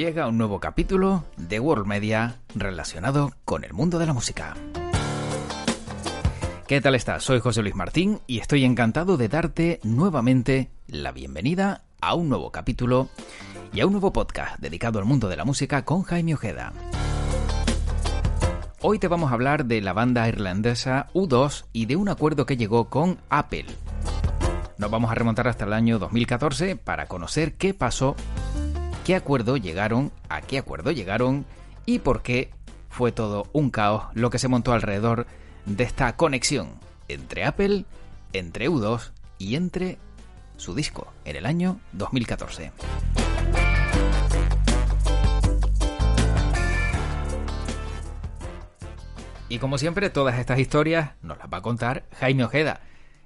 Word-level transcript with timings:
llega 0.00 0.28
un 0.28 0.38
nuevo 0.38 0.60
capítulo 0.60 1.24
de 1.36 1.60
World 1.60 1.86
Media 1.86 2.38
relacionado 2.54 3.32
con 3.44 3.64
el 3.64 3.74
mundo 3.74 3.98
de 3.98 4.06
la 4.06 4.14
música. 4.14 4.56
¿Qué 6.66 6.80
tal 6.80 6.94
estás? 6.94 7.22
Soy 7.22 7.40
José 7.40 7.60
Luis 7.60 7.74
Martín 7.74 8.18
y 8.26 8.38
estoy 8.38 8.64
encantado 8.64 9.18
de 9.18 9.28
darte 9.28 9.78
nuevamente 9.82 10.70
la 10.86 11.12
bienvenida 11.12 11.82
a 12.00 12.14
un 12.14 12.30
nuevo 12.30 12.50
capítulo 12.50 13.10
y 13.74 13.80
a 13.82 13.86
un 13.86 13.92
nuevo 13.92 14.10
podcast 14.10 14.58
dedicado 14.58 15.00
al 15.00 15.04
mundo 15.04 15.28
de 15.28 15.36
la 15.36 15.44
música 15.44 15.84
con 15.84 16.02
Jaime 16.02 16.32
Ojeda. 16.32 16.72
Hoy 18.80 18.98
te 18.98 19.08
vamos 19.08 19.30
a 19.30 19.34
hablar 19.34 19.66
de 19.66 19.82
la 19.82 19.92
banda 19.92 20.26
irlandesa 20.26 21.08
U2 21.12 21.66
y 21.74 21.84
de 21.84 21.96
un 21.96 22.08
acuerdo 22.08 22.46
que 22.46 22.56
llegó 22.56 22.88
con 22.88 23.18
Apple. 23.28 23.66
Nos 24.78 24.90
vamos 24.90 25.10
a 25.10 25.14
remontar 25.14 25.46
hasta 25.46 25.66
el 25.66 25.74
año 25.74 25.98
2014 25.98 26.76
para 26.76 27.04
conocer 27.04 27.52
qué 27.58 27.74
pasó 27.74 28.16
qué 29.10 29.16
acuerdo 29.16 29.56
llegaron, 29.56 30.12
a 30.28 30.40
qué 30.40 30.56
acuerdo 30.56 30.92
llegaron 30.92 31.44
y 31.84 31.98
por 31.98 32.22
qué 32.22 32.48
fue 32.90 33.10
todo 33.10 33.48
un 33.52 33.70
caos 33.70 34.04
lo 34.14 34.30
que 34.30 34.38
se 34.38 34.46
montó 34.46 34.72
alrededor 34.72 35.26
de 35.66 35.82
esta 35.82 36.14
conexión 36.14 36.74
entre 37.08 37.44
Apple, 37.44 37.86
entre 38.32 38.70
U2 38.70 39.10
y 39.36 39.56
entre 39.56 39.98
su 40.58 40.76
disco 40.76 41.12
en 41.24 41.34
el 41.34 41.44
año 41.44 41.80
2014. 41.90 42.70
Y 49.48 49.58
como 49.58 49.76
siempre, 49.76 50.08
todas 50.10 50.38
estas 50.38 50.60
historias 50.60 51.14
nos 51.20 51.36
las 51.38 51.52
va 51.52 51.58
a 51.58 51.62
contar 51.62 52.04
Jaime 52.20 52.44
Ojeda. 52.44 52.78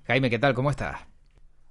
Jaime, 0.06 0.30
¿qué 0.30 0.38
tal? 0.38 0.54
¿Cómo 0.54 0.70
estás? 0.70 1.00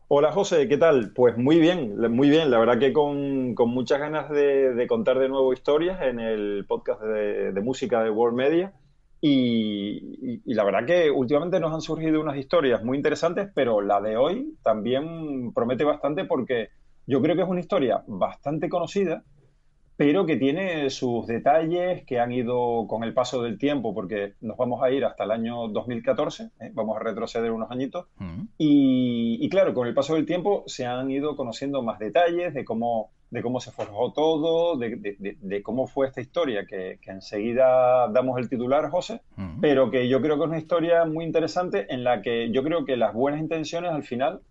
Hola 0.10 0.32
José, 0.34 0.68
¿qué 0.68 0.78
tal? 0.78 1.14
Pues 1.14 1.38
muy 1.38 1.60
bien, 1.60 1.98
muy 2.12 2.30
bien. 2.30 2.52
La 2.52 2.60
verdad 2.60 2.78
que 2.78 2.92
con, 2.92 3.56
muchas 3.56 4.00
ganas 4.00 4.30
de, 4.30 4.86
contar 4.88 5.18
de 5.18 5.30
nuevo 5.30 5.54
historias 5.54 6.02
en 6.02 6.20
el 6.20 6.66
podcast 6.68 7.02
de, 7.02 7.62
música 7.62 8.04
de 8.04 8.10
World 8.10 8.36
Media. 8.36 8.74
Y, 9.22 10.42
la 10.54 10.66
verdad 10.66 10.86
que 10.86 11.10
últimamente 11.10 11.60
nos 11.60 11.74
han 11.74 11.82
surgido 11.82 12.20
unas 12.20 12.36
historias 12.36 12.84
muy 12.84 12.98
interesantes, 12.98 13.50
pero 13.56 13.82
la 13.82 14.02
de 14.02 14.18
hoy 14.18 14.58
también 14.62 15.54
promete 15.54 15.86
bastante 15.86 16.26
porque 16.26 16.70
yo 17.08 17.22
creo 17.22 17.36
que 17.36 17.44
es 17.44 17.48
una 17.48 17.62
historia 17.62 18.04
bastante 18.06 18.68
conocida, 18.68 19.24
pero 20.04 20.26
que 20.26 20.36
tiene 20.36 20.90
sus 20.90 21.26
detalles 21.28 22.06
que 22.06 22.20
han 22.20 22.34
ido 22.34 22.88
con 22.90 23.06
el 23.06 23.14
paso 23.14 23.42
del 23.42 23.58
tiempo, 23.58 23.94
porque 23.94 24.34
nos 24.42 24.58
vamos 24.58 24.84
a 24.84 24.92
ir 24.92 25.06
hasta 25.06 25.24
el 25.24 25.32
año 25.32 25.70
2014, 25.70 26.50
¿eh? 26.60 26.72
vamos 26.74 26.98
a 26.98 27.00
retroceder 27.00 27.52
unos 27.52 27.72
añitos, 27.72 28.08
mm. 28.18 28.42
y, 28.58 29.48
claro, 29.48 29.74
con 29.74 29.88
el 29.88 29.94
paso 29.94 30.16
del 30.16 30.26
tiempo 30.26 30.66
se 30.68 30.86
han 30.86 31.10
ido 31.10 31.38
conociendo 31.38 31.82
más 31.84 32.00
detalles 32.00 32.54
de 32.54 32.66
cómo, 32.66 33.12
de 33.30 33.42
cómo 33.42 33.62
se 33.62 33.72
forjó 33.72 34.12
todo, 34.12 34.78
de, 34.78 35.62
cómo 35.64 35.88
fue 35.88 36.08
esta 36.08 36.20
historia, 36.20 36.66
que, 36.66 37.00
enseguida 37.06 38.10
damos 38.10 38.38
el 38.40 38.50
titular, 38.50 38.90
José, 38.90 39.22
mm. 39.38 39.62
pero 39.62 39.90
que 39.90 40.10
yo 40.10 40.22
creo 40.22 40.36
que 40.36 40.44
es 40.44 40.50
una 40.50 40.60
historia 40.60 41.06
muy 41.06 41.24
interesante 41.24 41.86
en 41.94 42.04
la 42.04 42.22
que 42.22 42.52
yo 42.52 42.62
creo 42.62 42.84
que 42.84 42.98
las 42.98 43.14
buenas 43.14 43.40
intenciones 43.40 43.94
al 43.94 44.04
final 44.04 44.42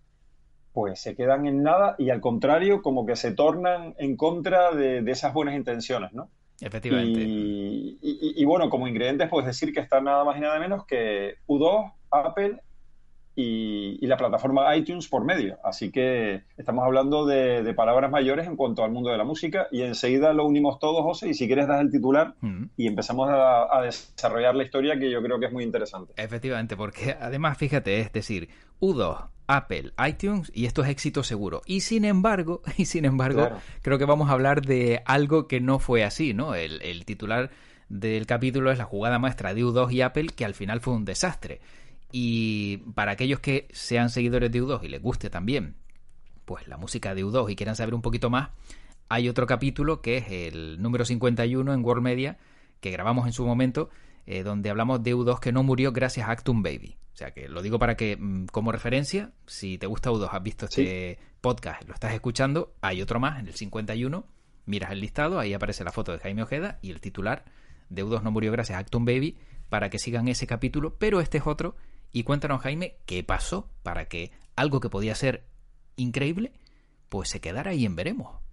pues 0.73 0.99
se 0.99 1.15
quedan 1.15 1.45
en 1.45 1.63
nada 1.63 1.95
y 1.97 2.09
al 2.09 2.19
contrario, 2.19 2.81
como 2.81 3.05
que 3.05 3.15
se 3.15 3.31
tornan 3.33 3.93
en 3.99 4.17
contra 4.17 4.73
de, 4.73 4.99
esas 5.09 5.33
buenas 5.33 5.55
intenciones, 5.55 6.13
¿no? 6.13 6.29
Efectivamente. 6.59 7.19
Y, 7.21 8.45
bueno, 8.45 8.69
como 8.69 8.87
ingredientes 8.87 9.29
puedes 9.29 9.47
decir 9.47 9.73
que 9.73 9.79
está 9.79 10.01
nada 10.01 10.23
más 10.23 10.37
y 10.37 10.41
nada 10.41 10.59
menos 10.59 10.85
que 10.85 11.35
U2, 11.47 11.93
Apple 12.09 12.61
y, 13.35 14.05
la 14.05 14.17
plataforma 14.17 14.75
iTunes 14.75 15.07
por 15.07 15.25
medio. 15.25 15.57
Así 15.63 15.91
que 15.91 16.43
estamos 16.57 16.83
hablando 16.85 17.25
de, 17.25 17.73
palabras 17.73 18.11
mayores 18.11 18.45
en 18.45 18.55
cuanto 18.55 18.83
al 18.83 18.91
mundo 18.91 19.09
de 19.09 19.17
la 19.17 19.23
música 19.23 19.67
y 19.71 19.81
enseguida 19.81 20.33
lo 20.33 20.45
unimos 20.45 20.77
todos, 20.77 21.01
José, 21.01 21.29
y 21.29 21.33
si 21.33 21.47
quieres 21.47 21.67
das 21.67 21.81
el 21.81 21.89
titular 21.89 22.35
mm. 22.41 22.65
y 22.77 22.87
empezamos 22.87 23.29
a, 23.31 23.81
desarrollar 23.81 24.55
la 24.55 24.63
historia 24.63 24.99
que 24.99 25.09
yo 25.09 25.21
creo 25.21 25.39
que 25.39 25.47
es 25.47 25.51
muy 25.51 25.63
interesante. 25.63 26.13
Efectivamente, 26.17 26.77
porque 26.77 27.15
además, 27.19 27.57
fíjate, 27.57 27.99
es 27.99 28.13
decir, 28.13 28.49
U2, 28.79 29.29
Apple, 29.47 29.91
iTunes 30.07 30.51
y 30.53 30.65
esto 30.65 30.83
es 30.83 30.89
éxito 30.89 31.23
seguro. 31.23 31.61
Y 31.65 31.81
sin 31.81 32.05
embargo, 32.05 32.61
y 32.77 32.85
sin 32.85 33.05
embargo, 33.05 33.49
creo 33.81 33.97
que 33.97 34.05
vamos 34.05 34.29
a 34.29 34.33
hablar 34.33 34.61
de 34.61 35.01
algo 35.05 35.47
que 35.47 35.59
no 35.59 35.79
fue 35.79 36.03
así, 36.03 36.33
¿no? 36.33 36.53
El, 36.53 36.81
el 36.83 37.05
titular 37.05 37.49
del 37.89 38.25
capítulo 38.25 38.71
es 38.71 38.77
la 38.77 38.85
jugada 38.85 39.19
maestra 39.19 39.53
de 39.53 39.63
U2 39.63 39.91
y 39.91 40.01
Apple, 40.01 40.27
que 40.35 40.45
al 40.45 40.53
final 40.53 40.79
fue 40.81 40.93
un 40.93 41.05
desastre. 41.05 41.61
Y 42.15 42.77
para 42.93 43.13
aquellos 43.13 43.39
que 43.39 43.67
sean 43.71 44.11
seguidores 44.11 44.51
de 44.51 44.61
U2 44.61 44.83
y 44.83 44.87
les 44.87 45.01
guste 45.01 45.31
también, 45.31 45.77
pues 46.45 46.67
la 46.67 46.77
música 46.77 47.15
de 47.15 47.25
U2 47.25 47.49
y 47.51 47.55
quieran 47.55 47.75
saber 47.75 47.95
un 47.95 48.03
poquito 48.03 48.29
más, 48.29 48.51
hay 49.09 49.27
otro 49.29 49.47
capítulo 49.47 50.03
que 50.03 50.17
es 50.17 50.25
el 50.29 50.79
número 50.79 51.05
51 51.05 51.73
en 51.73 51.83
World 51.83 52.03
Media, 52.03 52.37
que 52.81 52.91
grabamos 52.91 53.25
en 53.25 53.33
su 53.33 53.43
momento, 53.47 53.89
eh, 54.27 54.43
donde 54.43 54.69
hablamos 54.69 55.01
de 55.01 55.15
U2 55.15 55.39
que 55.39 55.51
no 55.51 55.63
murió 55.63 55.91
gracias 55.91 56.29
a 56.29 56.31
Actum 56.33 56.61
Baby. 56.61 56.97
O 57.15 57.17
sea 57.17 57.31
que 57.31 57.49
lo 57.49 57.63
digo 57.63 57.79
para 57.79 57.97
que, 57.97 58.15
mm, 58.15 58.45
como 58.45 58.71
referencia, 58.71 59.31
si 59.47 59.79
te 59.79 59.87
gusta 59.87 60.11
U2, 60.11 60.29
has 60.31 60.43
visto 60.43 60.65
este 60.65 61.17
podcast, 61.41 61.83
lo 61.87 61.95
estás 61.95 62.13
escuchando, 62.13 62.75
hay 62.81 63.01
otro 63.01 63.19
más 63.19 63.39
en 63.39 63.47
el 63.47 63.55
51, 63.55 64.27
miras 64.67 64.91
el 64.91 64.99
listado, 64.99 65.39
ahí 65.39 65.55
aparece 65.55 65.83
la 65.83 65.91
foto 65.91 66.11
de 66.11 66.19
Jaime 66.19 66.43
Ojeda 66.43 66.77
y 66.83 66.91
el 66.91 67.01
titular 67.01 67.43
de 67.89 68.05
U2 68.05 68.21
no 68.21 68.29
murió 68.29 68.51
gracias 68.51 68.77
a 68.77 68.81
Actum 68.81 69.03
Baby, 69.03 69.35
para 69.69 69.89
que 69.89 69.97
sigan 69.97 70.27
ese 70.27 70.45
capítulo, 70.45 70.99
pero 70.99 71.19
este 71.19 71.39
es 71.39 71.47
otro 71.47 71.75
y 72.13 72.23
cuéntanos, 72.23 72.61
Jaime, 72.61 72.97
qué 73.07 73.23
pasó 73.23 73.67
para 73.81 74.05
que 74.05 74.31
algo 74.55 74.79
que 74.79 74.89
podía 74.89 75.15
ser 75.15 75.43
increíble, 75.95 76.53
pues 77.09 77.29
se 77.29 77.41
quedara 77.41 77.71
ahí 77.71 77.85
en 77.85 77.95
veremos. 77.95 78.43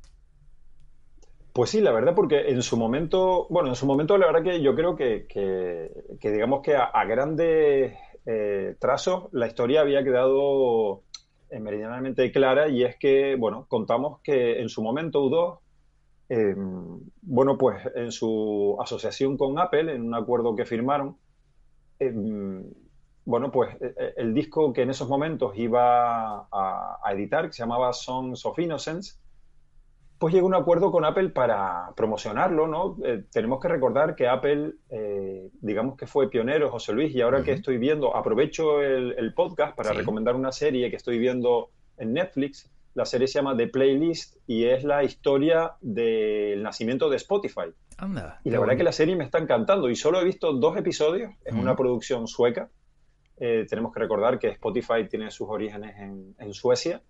Pues 1.53 1.71
sí, 1.71 1.81
la 1.81 1.93
verdad, 1.93 2.15
porque 2.15 2.49
en 2.49 2.63
su 2.63 2.79
momento, 2.79 3.47
bueno, 3.51 3.69
en 3.69 3.75
su 3.75 3.85
momento 3.85 4.17
la 4.17 4.27
verdad 4.27 4.43
que 4.43 4.63
yo 4.63 4.75
creo 4.75 4.97
que, 4.97 5.27
que, 5.29 6.31
digamos 6.31 6.63
que 6.63 6.75
a, 6.75 7.05
grandes 7.05 7.93
eh, 8.25 8.77
trazos 8.79 9.29
la 9.33 9.47
historia 9.47 9.83
había 9.83 10.03
quedado 10.05 11.03
eh, 11.51 11.61
meridianamente 11.61 12.31
clara 12.33 12.69
y 12.69 12.85
es 12.85 12.97
que, 12.97 13.37
bueno, 13.37 13.67
contamos 13.69 14.21
que 14.23 14.61
en 14.61 14.69
su 14.71 14.83
momento 14.83 15.23
U2, 15.23 15.59
em, 16.29 17.01
bueno, 17.23 17.59
pues 17.59 17.83
en 17.95 18.13
su 18.13 18.79
asociación 18.81 19.37
con 19.37 19.59
Apple, 19.59 19.93
en 19.93 20.03
un 20.03 20.15
acuerdo 20.15 20.55
que 20.55 20.65
firmaron, 20.65 21.17
em, 21.99 22.65
bueno, 23.31 23.53
pues 23.53 23.73
eh, 23.81 23.95
eh, 23.97 24.15
el 24.17 24.35
disco 24.35 24.73
que 24.73 24.83
en 24.83 24.91
esos 24.91 25.09
momentos 25.09 25.53
iba 25.57 26.49
a, 26.51 27.13
editar, 27.13 27.47
que 27.47 27.53
se 27.53 27.63
llamaba 27.63 27.93
Songs 27.93 28.45
of 28.45 28.59
Innocence, 28.59 29.15
pues 30.19 30.35
llegó 30.35 30.47
a 30.47 30.49
un 30.49 30.55
acuerdo 30.57 30.91
con 30.91 31.05
Apple 31.05 31.29
para 31.29 31.93
promocionarlo, 31.97 32.67
¿no? 32.67 32.97
Eh, 33.05 33.25
tenemos 33.31 33.61
que 33.61 33.69
recordar 33.69 34.17
que 34.17 34.27
Apple, 34.27 34.75
digamos 35.63 35.97
que 35.97 36.09
fue 36.09 36.29
pionero, 36.29 36.71
José 36.71 36.93
Luis, 36.93 37.15
y 37.15 37.23
ahora 37.23 37.43
que 37.43 37.53
estoy 37.53 37.79
viendo, 37.79 38.15
aprovecho 38.15 38.83
el, 38.83 39.33
podcast 39.33 39.77
para 39.77 39.93
recomendar 39.93 40.35
una 40.35 40.51
serie 40.51 40.91
que 40.91 40.97
estoy 40.97 41.19
viendo 41.19 41.71
en 41.97 42.13
Netflix. 42.13 42.69
La 42.95 43.07
serie 43.07 43.29
se 43.29 43.39
llama 43.39 43.57
The 43.57 43.69
Playlist 43.69 44.37
y 44.49 44.65
es 44.65 44.83
la 44.83 45.05
historia 45.05 45.77
del 45.81 46.63
nacimiento 46.65 47.09
de 47.09 47.17
Spotify. 47.17 47.73
Anda, 47.97 48.41
y 48.45 48.51
la 48.51 48.59
verdad 48.59 48.77
que 48.77 48.83
la 48.83 48.93
serie 48.93 49.15
me 49.15 49.25
está 49.25 49.39
encantando 49.39 49.89
y 49.89 49.95
solo 49.95 50.21
he 50.21 50.25
visto 50.25 50.53
dos 50.53 50.77
episodios, 50.77 51.33
es 51.45 51.55
una 51.55 51.77
producción 51.77 52.27
sueca 52.27 52.69
eh, 53.43 53.67
tenemos 53.67 53.93
que 53.95 54.01
recordar 54.01 54.39
que 54.39 54.49
Spotify 54.49 55.09
tiene 55.09 55.31
sus 55.31 55.49
orígenes 55.49 55.97
en, 55.99 56.53
Suecia. 56.53 57.01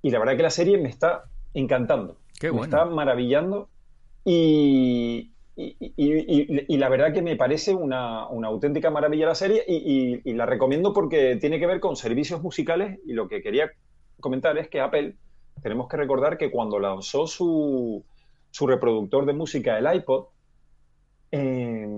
Y 0.00 0.10
la 0.10 0.20
verdad 0.20 0.36
que 0.36 0.44
la 0.44 0.50
serie 0.50 0.78
me 0.78 0.88
está 0.88 1.24
encantando. 1.54 2.18
me 2.40 2.60
está 2.60 2.84
maravillando. 2.84 3.68
Y, 4.24 5.32
la 5.56 6.88
verdad 6.88 7.12
que 7.12 7.22
me 7.22 7.34
parece 7.34 7.74
una, 7.74 8.20
auténtica 8.20 8.90
maravilla 8.90 9.26
la 9.26 9.34
serie. 9.34 9.64
Y, 9.66 10.32
la 10.34 10.46
recomiendo 10.46 10.92
porque 10.92 11.34
tiene 11.34 11.58
que 11.58 11.66
ver 11.66 11.80
con 11.80 11.96
servicios 11.96 12.40
musicales. 12.40 13.00
Y 13.04 13.14
lo 13.14 13.26
que 13.26 13.42
quería 13.42 13.72
comentar 14.20 14.56
es 14.58 14.68
que 14.68 14.80
Apple, 14.80 15.16
tenemos 15.62 15.88
que 15.88 15.96
recordar 15.96 16.38
que 16.38 16.52
cuando 16.52 16.78
lanzó 16.78 17.26
su, 17.26 18.04
reproductor 18.60 19.26
de 19.26 19.32
música, 19.32 19.76
el 19.78 19.96
iPod, 19.96 20.26
eh, 21.32 21.88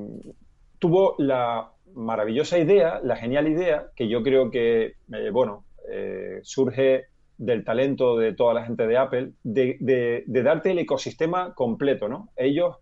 tuvo 0.78 1.16
la 1.18 1.70
maravillosa 1.98 2.58
idea, 2.58 3.00
la 3.02 3.16
genial 3.16 3.48
idea, 3.48 3.88
que 3.96 4.08
yo 4.08 4.22
creo 4.22 4.50
que, 4.50 4.94
eh, 5.12 5.30
bueno, 5.32 5.64
eh, 5.90 6.40
surge 6.42 7.06
del 7.36 7.64
talento 7.64 8.16
de 8.16 8.34
toda 8.34 8.54
la 8.54 8.64
gente 8.64 8.86
de 8.86 8.96
Apple, 8.96 9.32
de, 9.42 10.24
darte 10.26 10.70
el 10.70 10.78
ecosistema 10.78 11.54
completo, 11.54 12.08
¿no? 12.08 12.28
Ellos 12.36 12.76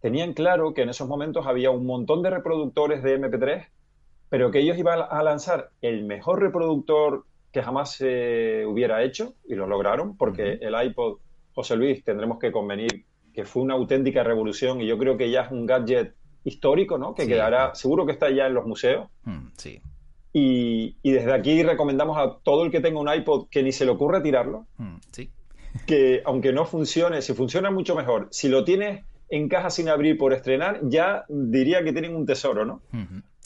tenían 0.00 0.32
claro 0.32 0.74
que 0.74 0.82
en 0.82 0.88
esos 0.88 1.08
momentos 1.08 1.46
había 1.46 1.70
un 1.70 1.86
montón 1.86 2.22
de 2.22 2.30
reproductores 2.30 3.02
de 3.02 3.18
MP3, 3.18 3.68
pero 4.28 4.50
que 4.50 4.60
ellos 4.60 4.78
iban 4.78 5.00
a 5.08 5.22
lanzar 5.22 5.70
el 5.82 6.04
mejor 6.04 6.40
reproductor 6.40 7.24
que 7.52 7.62
jamás 7.62 7.92
se 7.92 8.64
hubiera 8.66 9.02
hecho, 9.02 9.34
y 9.46 9.54
lo 9.54 9.66
lograron, 9.66 10.16
porque 10.16 10.58
el 10.60 10.74
iPod, 10.82 11.18
José 11.54 11.76
Luis, 11.76 12.02
tendremos 12.02 12.38
que 12.38 12.50
convenir 12.50 13.04
que 13.34 13.44
fue 13.44 13.62
una 13.62 13.74
auténtica 13.74 14.22
revolución 14.22 14.80
y 14.80 14.86
yo 14.86 14.98
creo 14.98 15.16
que 15.16 15.30
ya 15.30 15.42
es 15.42 15.50
un 15.50 15.66
gadget 15.66 16.14
histórico, 16.44 16.98
¿no? 16.98 17.14
Que 17.14 17.26
quedará, 17.26 17.74
seguro 17.74 18.06
que 18.06 18.12
está 18.12 18.30
ya 18.30 18.46
en 18.46 18.54
los 18.54 18.66
museos. 18.66 19.08
Mm, 19.24 19.46
sí. 19.56 19.80
Y, 20.32 20.96
desde 21.02 21.32
aquí 21.32 21.62
recomendamos 21.62 22.16
a 22.18 22.38
todo 22.42 22.64
el 22.64 22.70
que 22.70 22.80
tenga 22.80 23.00
un 23.00 23.12
iPod 23.12 23.48
que 23.48 23.62
ni 23.62 23.72
se 23.72 23.84
le 23.84 23.90
ocurra 23.90 24.22
tirarlo. 24.22 24.66
Mm, 24.78 24.96
sí. 25.10 25.30
que 25.86 26.22
aunque 26.24 26.52
no 26.52 26.64
funcione, 26.64 27.22
si 27.22 27.34
funciona 27.34 27.70
mucho 27.70 27.94
mejor, 27.94 28.28
si 28.30 28.48
lo 28.48 28.64
tienes 28.64 29.04
en 29.28 29.48
caja 29.48 29.70
sin 29.70 29.88
abrir 29.88 30.18
por 30.18 30.32
estrenar, 30.32 30.80
ya 30.82 31.24
diría 31.28 31.82
que 31.82 31.92
tienen 31.92 32.14
un 32.14 32.26
tesoro, 32.26 32.64
¿no? 32.66 32.82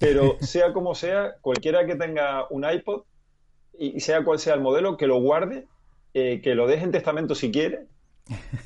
Pero 0.01 0.37
sea 0.41 0.73
como 0.73 0.95
sea, 0.95 1.37
cualquiera 1.41 1.87
que 1.87 1.95
tenga 1.95 2.47
un 2.51 2.69
iPod 2.69 3.03
y 3.79 4.01
sea 4.01 4.25
cual 4.25 4.39
sea 4.39 4.55
el 4.55 4.61
modelo, 4.61 4.97
que 4.97 5.07
lo 5.07 5.21
guarde, 5.21 5.67
eh, 6.15 6.41
que 6.43 6.55
lo 6.55 6.67
deje 6.67 6.85
en 6.85 6.93
testamento 6.93 7.35
si 7.35 7.53
quiere, 7.53 7.87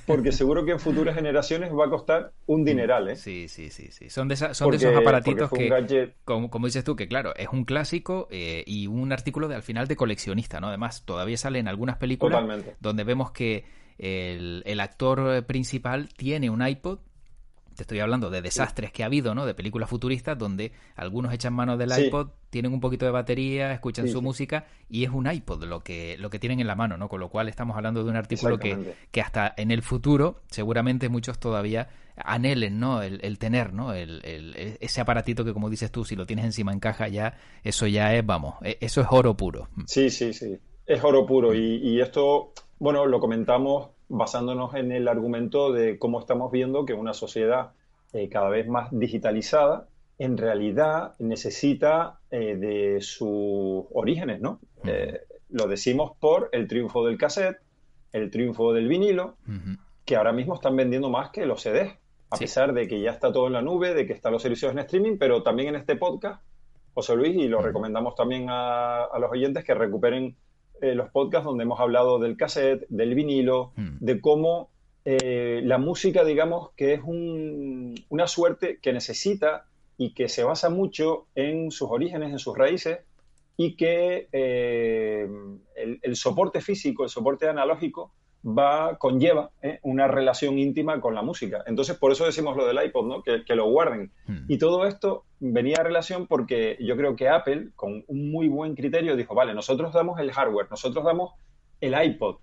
porque 0.07 0.33
seguro 0.33 0.65
que 0.65 0.73
en 0.73 0.81
futuras 0.81 1.15
generaciones 1.15 1.71
va 1.73 1.87
a 1.87 1.91
costar 1.91 2.33
un 2.47 2.65
dineral, 2.65 3.09
¿eh? 3.09 3.17
Sí, 3.17 3.49
sí, 3.49 3.71
sí, 3.71 3.89
sí. 3.91 4.09
Son 4.09 4.29
de, 4.29 4.37
son 4.37 4.71
de 4.71 4.77
esos 4.77 4.97
aparatitos 4.97 5.51
que, 5.51 6.15
como, 6.25 6.67
dices 6.67 6.85
tú, 6.85 6.97
que 6.97 7.09
claro, 7.09 7.35
es 7.37 7.49
un 7.53 7.65
clásico 7.65 8.29
eh, 8.31 8.65
y 8.67 8.87
un 8.87 9.13
artículo 9.13 9.49
de, 9.49 9.57
al 9.57 9.63
final 9.63 9.87
de 9.87 9.97
coleccionista, 9.97 10.61
¿no? 10.61 10.69
Además, 10.69 11.05
todavía 11.05 11.37
salen 11.37 11.69
algunas 11.69 11.99
películas 11.99 12.43
donde 12.81 13.05
vemos 13.05 13.33
que 13.33 13.65
el, 13.99 14.63
el 14.65 14.81
actor 14.81 15.45
principal 15.45 16.09
tiene 16.17 16.49
un 16.49 16.67
iPod 16.67 17.01
te 17.81 17.85
estoy 17.85 18.01
hablando 18.01 18.29
de 18.29 18.43
desastres 18.43 18.93
que 18.93 19.03
ha 19.03 19.07
habido, 19.07 19.35
¿no? 19.35 19.47
De 19.47 19.55
películas 19.55 19.89
futuristas 19.89 20.37
donde 20.37 20.73
algunos 20.97 21.33
echan 21.33 21.55
mano 21.55 21.79
del 21.79 21.91
iPod, 21.99 22.29
tienen 22.51 22.75
un 22.75 22.81
poquito 22.81 23.07
de 23.07 23.11
batería, 23.11 23.73
escuchan 23.73 24.07
su 24.07 24.21
música 24.21 24.67
y 24.91 25.05
es 25.05 25.11
un 25.11 25.31
iPod 25.31 25.65
lo 25.65 25.81
que, 25.81 26.19
lo 26.19 26.29
que 26.29 26.39
tienen 26.39 26.61
en 26.61 26.67
la 26.67 26.75
mano, 26.75 26.99
¿no? 26.99 27.09
Con 27.09 27.21
lo 27.21 27.31
cual 27.31 27.49
estamos 27.49 27.79
hablando 27.79 28.05
de 28.05 28.11
un 28.11 28.17
artículo 28.17 28.59
que, 28.59 28.97
que 29.11 29.23
hasta 29.23 29.55
en 29.57 29.71
el 29.71 29.81
futuro 29.81 30.43
seguramente 30.51 31.09
muchos 31.09 31.39
todavía 31.39 31.89
anhelen, 32.17 32.79
¿no? 32.79 33.01
El, 33.01 33.39
tener, 33.39 33.73
¿no? 33.73 33.95
El, 33.95 34.21
ese 34.79 35.01
aparatito 35.01 35.43
que, 35.43 35.55
como 35.55 35.71
dices 35.71 35.91
tú, 35.91 36.05
si 36.05 36.17
lo 36.17 36.27
tienes 36.27 36.45
encima 36.45 36.73
en 36.73 36.81
caja 36.81 37.09
ya, 37.09 37.39
eso 37.65 37.87
ya 37.87 38.15
es, 38.15 38.27
vamos, 38.27 38.57
e, 38.61 38.77
eso 38.83 39.01
es 39.01 39.07
oro 39.11 39.39
puro. 39.39 39.69
Sí, 39.87 40.11
sí, 40.11 40.35
sí. 40.35 40.59
Es 40.85 41.03
oro 41.03 41.25
puro. 41.25 41.55
Y, 41.55 41.77
y 41.77 42.01
esto, 42.03 42.53
bueno, 42.79 43.07
lo 43.07 43.21
comentamos 43.21 43.89
basándonos 44.11 44.75
en 44.75 44.91
el 44.93 45.09
argumento 45.09 45.73
de 45.73 45.99
cómo 45.99 46.19
estamos 46.19 46.51
viendo 46.51 46.85
que 46.85 46.95
una 46.95 47.15
sociedad 47.15 47.71
eh, 48.13 48.29
cada 48.29 48.49
vez 48.49 48.67
más 48.67 48.89
digitalizada 48.91 49.87
en 50.19 50.37
realidad 50.37 51.15
necesita 51.21 52.19
eh, 52.31 52.57
de 52.57 53.01
sus 53.01 53.85
orígenes, 53.93 54.41
¿no? 54.41 54.61
Eh, 54.85 55.21
lo 55.49 55.69
decimos 55.69 56.13
por 56.19 56.51
el 56.53 56.67
triunfo 56.67 57.07
del 57.07 57.17
cassette, 57.17 57.59
el 58.13 58.31
triunfo 58.31 58.73
del 58.73 58.89
vinilo, 58.89 59.37
que 60.05 60.17
ahora 60.17 60.33
mismo 60.33 60.55
están 60.55 60.77
vendiendo 60.77 61.09
más 61.09 61.31
que 61.31 61.47
los 61.47 61.63
CDs, 61.63 61.97
a 62.31 62.37
pesar 62.37 62.75
de 62.75 62.89
que 62.89 63.01
ya 63.01 63.13
está 63.13 63.33
todo 63.33 63.47
en 63.47 63.55
la 63.55 63.63
nube, 63.63 63.95
de 63.95 64.07
que 64.07 64.13
están 64.13 64.33
los 64.33 64.43
servicios 64.43 64.73
en 64.73 64.81
streaming, 64.81 65.17
pero 65.19 65.43
también 65.43 65.71
en 65.71 65.77
este 65.77 65.97
podcast, 65.97 66.43
José 66.95 67.17
Luis, 67.17 67.37
y 67.37 67.49
lo 67.49 67.63
recomendamos 67.63 68.15
también 68.17 68.51
a, 68.51 69.05
a, 69.05 69.19
los 69.19 69.31
oyentes 69.31 69.65
que 69.65 69.75
recuperen 69.75 70.37
eh, 70.81 70.95
los 70.95 71.11
podcasts 71.11 71.45
donde 71.45 71.65
hemos 71.65 71.81
hablado 71.81 72.19
del 72.19 72.37
cassette, 72.37 72.87
del 72.89 73.15
vinilo, 73.15 73.73
hmm. 73.77 73.97
de 74.01 74.21
cómo 74.21 74.71
eh, 75.05 75.61
la 75.65 75.79
música, 75.79 76.25
digamos, 76.25 76.71
que 76.77 76.95
es 76.95 77.01
una 77.05 78.27
suerte 78.27 78.79
que 78.83 78.93
necesita 78.93 79.67
y 79.97 80.13
que 80.15 80.29
se 80.29 80.45
basa 80.45 80.71
mucho 80.71 81.27
en 81.35 81.71
sus 81.71 81.91
orígenes, 81.91 82.31
en 82.31 82.39
sus 82.39 82.57
raíces, 82.57 83.01
y 83.57 83.77
que 83.77 84.29
eh, 84.33 85.29
el, 86.03 86.17
soporte 86.17 86.61
físico, 86.61 87.05
el 87.05 87.11
soporte 87.11 87.49
analógico, 87.49 88.13
va, 88.45 88.97
conlleva 88.97 89.51
¿eh? 89.63 89.81
una 89.83 90.09
relación 90.09 90.59
íntima 90.59 91.01
con 91.01 91.15
la 91.15 91.23
música. 91.23 91.63
Entonces, 91.67 91.97
por 91.97 92.13
eso 92.13 92.25
decimos 92.25 92.57
lo 92.57 92.67
del 92.67 92.83
iPod, 92.85 93.07
¿no? 93.07 93.23
que, 93.23 93.55
lo 93.55 93.71
guarden. 93.71 94.13
Hmm. 94.27 94.45
Y 94.49 94.59
todo 94.59 94.87
esto 94.87 95.25
venía 95.39 95.77
a 95.81 95.85
relación 95.85 96.27
porque 96.27 96.77
yo 96.81 96.97
creo 96.97 97.17
que 97.17 97.29
Apple, 97.29 97.71
con 97.77 98.05
un 98.07 98.31
muy 98.31 98.49
buen 98.49 98.75
criterio, 98.75 99.17
dijo, 99.17 99.35
vale, 99.35 99.55
nosotros 99.55 99.93
damos 99.93 100.19
el 100.21 100.33
hardware, 100.33 100.69
nosotros 100.71 101.05
damos 101.05 101.35
el 101.81 101.95
iPod, 102.03 102.37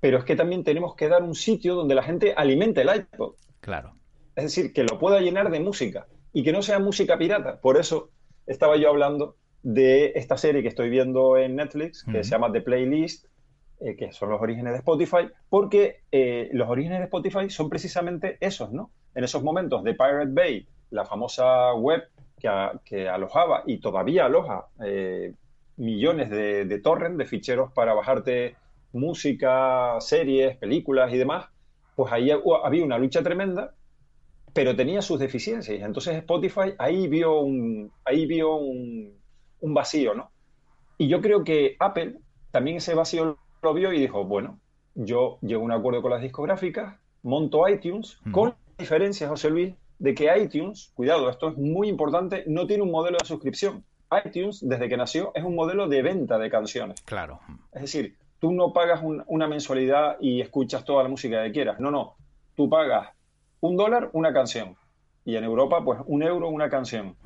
pero 0.00 0.18
es 0.18 0.24
que 0.24 0.36
también 0.36 0.64
tenemos 0.64 0.94
que 0.94 1.08
dar 1.08 1.22
un 1.22 1.34
sitio 1.34 1.74
donde 1.74 1.94
la 1.94 2.02
gente 2.02 2.34
alimente 2.36 2.82
el 2.82 2.94
iPod. 2.94 3.34
Claro. 3.60 3.94
Es 4.36 4.44
decir, 4.44 4.72
que 4.72 4.84
lo 4.84 4.98
pueda 4.98 5.20
llenar 5.20 5.50
de 5.50 5.60
música 5.60 6.06
y 6.32 6.42
que 6.42 6.52
no 6.52 6.62
sea 6.62 6.78
música 6.78 7.16
pirata. 7.16 7.60
Por 7.60 7.78
eso 7.78 8.10
estaba 8.46 8.76
yo 8.76 8.90
hablando 8.90 9.36
de 9.62 10.12
esta 10.16 10.36
serie 10.36 10.60
que 10.60 10.68
estoy 10.68 10.90
viendo 10.90 11.38
en 11.38 11.56
Netflix, 11.56 12.04
que 12.04 12.18
hmm. 12.18 12.24
se 12.24 12.30
llama 12.30 12.52
The 12.52 12.60
Playlist, 12.60 13.26
eh, 13.84 13.96
que 13.96 14.12
son 14.12 14.30
los 14.30 14.40
orígenes 14.40 14.72
de 14.72 14.78
Spotify, 14.78 15.28
porque 15.50 16.00
eh, 16.10 16.48
los 16.52 16.70
orígenes 16.70 17.00
de 17.00 17.04
Spotify 17.04 17.50
son 17.50 17.68
precisamente 17.68 18.38
esos, 18.40 18.72
¿no? 18.72 18.90
En 19.14 19.24
esos 19.24 19.42
momentos 19.42 19.84
de 19.84 19.92
Pirate 19.92 20.30
Bay, 20.30 20.66
la 20.88 21.04
famosa 21.04 21.74
web 21.74 22.02
que, 22.38 23.08
alojaba 23.08 23.62
y 23.66 23.78
todavía 23.80 24.24
aloja 24.24 24.68
eh, 24.82 25.34
millones 25.76 26.30
de, 26.30 26.64
de 26.64 26.78
torrents, 26.80 27.18
de 27.18 27.26
ficheros 27.26 27.72
para 27.74 27.92
bajarte 27.92 28.56
música, 28.92 30.00
series, 30.00 30.56
películas 30.56 31.12
y 31.12 31.18
demás, 31.18 31.48
pues 31.94 32.10
ahí 32.10 32.30
había 32.30 32.84
una 32.84 32.96
lucha 32.96 33.22
tremenda, 33.22 33.74
pero 34.54 34.74
tenía 34.74 35.02
sus 35.02 35.18
deficiencias. 35.18 35.82
Entonces 35.82 36.16
Spotify 36.16 36.72
ahí 36.78 37.06
vio 37.06 37.40
un, 37.40 37.92
ahí 38.02 38.24
vio 38.24 38.56
un, 38.56 39.20
un 39.60 39.74
vacío, 39.74 40.14
¿no? 40.14 40.30
Y 40.96 41.08
yo 41.08 41.20
creo 41.20 41.44
que 41.44 41.76
Apple 41.80 42.14
también 42.50 42.78
ese 42.78 42.94
vacío 42.94 43.36
lo 43.64 43.74
vio 43.74 43.92
y 43.92 44.00
dijo, 44.00 44.24
bueno, 44.24 44.60
yo 44.94 45.38
llego 45.40 45.62
a 45.62 45.64
un 45.64 45.72
acuerdo 45.72 46.02
con 46.02 46.12
las 46.12 46.22
discográficas, 46.22 46.96
monto 47.22 47.68
iTunes, 47.68 48.18
con 48.30 48.54
diferencias, 48.78 49.28
José 49.28 49.50
Luis, 49.50 49.74
de 49.98 50.14
que 50.14 50.30
iTunes, 50.38 50.92
cuidado, 50.94 51.30
esto 51.30 51.48
es 51.48 51.56
muy 51.56 51.88
importante, 51.88 52.44
no 52.46 52.66
tiene 52.66 52.82
un 52.82 52.90
modelo 52.90 53.18
de 53.20 53.26
suscripción. 53.26 53.84
iTunes, 54.24 54.60
desde 54.62 54.88
que 54.88 54.96
nació, 54.96 55.32
es 55.34 55.42
un 55.42 55.54
modelo 55.54 55.88
de 55.88 56.02
venta 56.02 56.38
de 56.38 56.50
canciones. 56.50 57.00
Claro. 57.02 57.40
Es 57.72 57.82
decir, 57.82 58.16
tú 58.38 58.52
no 58.52 58.72
pagas 58.72 59.00
una 59.02 59.48
mensualidad 59.48 60.16
y 60.20 60.40
escuchas 60.40 60.84
toda 60.84 61.02
la 61.02 61.08
música 61.08 61.42
que 61.42 61.52
quieras. 61.52 61.80
No, 61.80 61.90
no. 61.90 62.14
Tú 62.54 62.68
pagas 62.68 63.08
un 63.60 63.76
dólar, 63.76 64.10
una 64.12 64.32
canción. 64.32 64.76
Y 65.24 65.36
en 65.36 65.44
Europa, 65.44 65.82
pues 65.84 66.00
un 66.06 66.22
euro, 66.22 66.48
una 66.48 66.68
canción. 66.68 67.16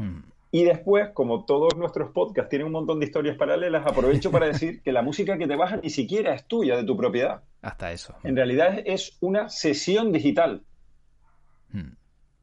Y 0.50 0.64
después, 0.64 1.10
como 1.12 1.44
todos 1.44 1.76
nuestros 1.76 2.10
podcasts 2.10 2.48
tienen 2.48 2.66
un 2.66 2.72
montón 2.72 3.00
de 3.00 3.06
historias 3.06 3.36
paralelas, 3.36 3.86
aprovecho 3.86 4.30
para 4.30 4.46
decir 4.46 4.80
que 4.82 4.92
la 4.92 5.02
música 5.02 5.36
que 5.36 5.46
te 5.46 5.56
baja 5.56 5.76
ni 5.76 5.90
siquiera 5.90 6.34
es 6.34 6.46
tuya, 6.46 6.76
de 6.76 6.84
tu 6.84 6.96
propiedad. 6.96 7.42
Hasta 7.60 7.92
eso. 7.92 8.14
En 8.24 8.34
realidad 8.34 8.80
es 8.86 9.18
una 9.20 9.50
sesión 9.50 10.10
digital. 10.10 10.62
Hmm. 11.70 11.92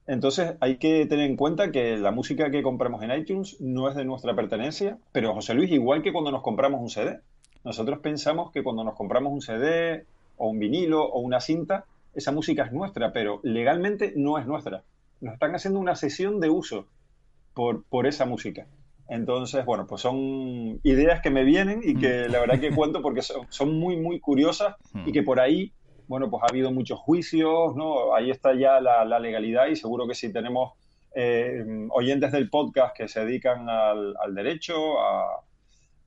Entonces 0.08 0.56
hay 0.60 0.78
que 0.78 1.08
tener 1.08 1.28
en 1.28 1.36
cuenta 1.36 1.72
que 1.72 1.98
la 1.98 2.12
música 2.12 2.52
que 2.52 2.62
compramos 2.62 3.02
en 3.02 3.12
iTunes 3.12 3.60
no 3.60 3.90
es 3.90 3.96
de 3.96 4.06
nuestra 4.06 4.36
pertenencia, 4.36 5.00
pero 5.12 5.34
José 5.34 5.56
Luis, 5.56 5.72
igual 5.72 6.04
que 6.04 6.14
cuando 6.14 6.32
nos 6.32 6.44
compramos 6.44 6.82
un 6.82 6.90
CD, 6.90 7.22
nosotros 7.64 8.00
pensamos 8.00 8.52
que 8.52 8.62
cuando 8.62 8.84
nos 8.84 8.94
compramos 8.94 9.34
un 9.34 9.42
CD 9.42 10.06
o 10.38 10.50
un 10.50 10.60
vinilo 10.60 11.04
o 11.04 11.22
una 11.22 11.40
cinta, 11.40 11.86
esa 12.14 12.32
música 12.32 12.66
es 12.66 12.72
nuestra, 12.72 13.12
pero 13.12 13.40
legalmente 13.42 14.14
no 14.16 14.38
es 14.38 14.46
nuestra. 14.46 14.84
Nos 15.22 15.34
están 15.34 15.56
haciendo 15.56 15.80
una 15.80 15.96
sesión 15.96 16.40
de 16.40 16.50
uso 16.52 16.86
por, 17.56 17.84
por 17.86 18.06
esa 18.06 18.26
música. 18.26 18.68
Entonces, 19.08 19.66
bueno, 19.66 19.86
pues 19.88 20.02
son 20.02 20.80
ideas 20.84 21.22
que 21.22 21.30
me 21.30 21.44
vienen 21.44 21.82
y 21.84 21.96
que 21.96 22.28
la 22.28 22.40
verdad 22.40 22.60
que 22.60 22.72
cuento 22.72 23.02
porque 23.02 23.22
son, 23.22 23.80
muy, 23.80 23.98
muy 23.98 24.20
curiosas 24.20 24.76
y 25.06 25.12
que 25.12 25.24
por 25.24 25.40
ahí, 25.40 25.72
bueno, 26.08 26.30
pues 26.30 26.44
ha 26.44 26.48
habido 26.50 26.72
muchos 26.72 27.00
juicios, 27.00 27.76
¿no? 27.76 28.16
Ahí 28.16 28.32
está 28.32 28.56
ya 28.56 28.80
la, 28.82 29.20
legalidad 29.20 29.68
y 29.68 29.76
seguro 29.76 30.08
que 30.08 30.16
si 30.16 30.34
tenemos 30.34 30.74
eh, 31.16 31.64
oyentes 31.92 32.32
del 32.32 32.50
podcast 32.50 32.96
que 32.98 33.08
se 33.08 33.24
dedican 33.24 33.70
al, 33.70 34.16
derecho, 34.34 35.00
a, 35.00 35.42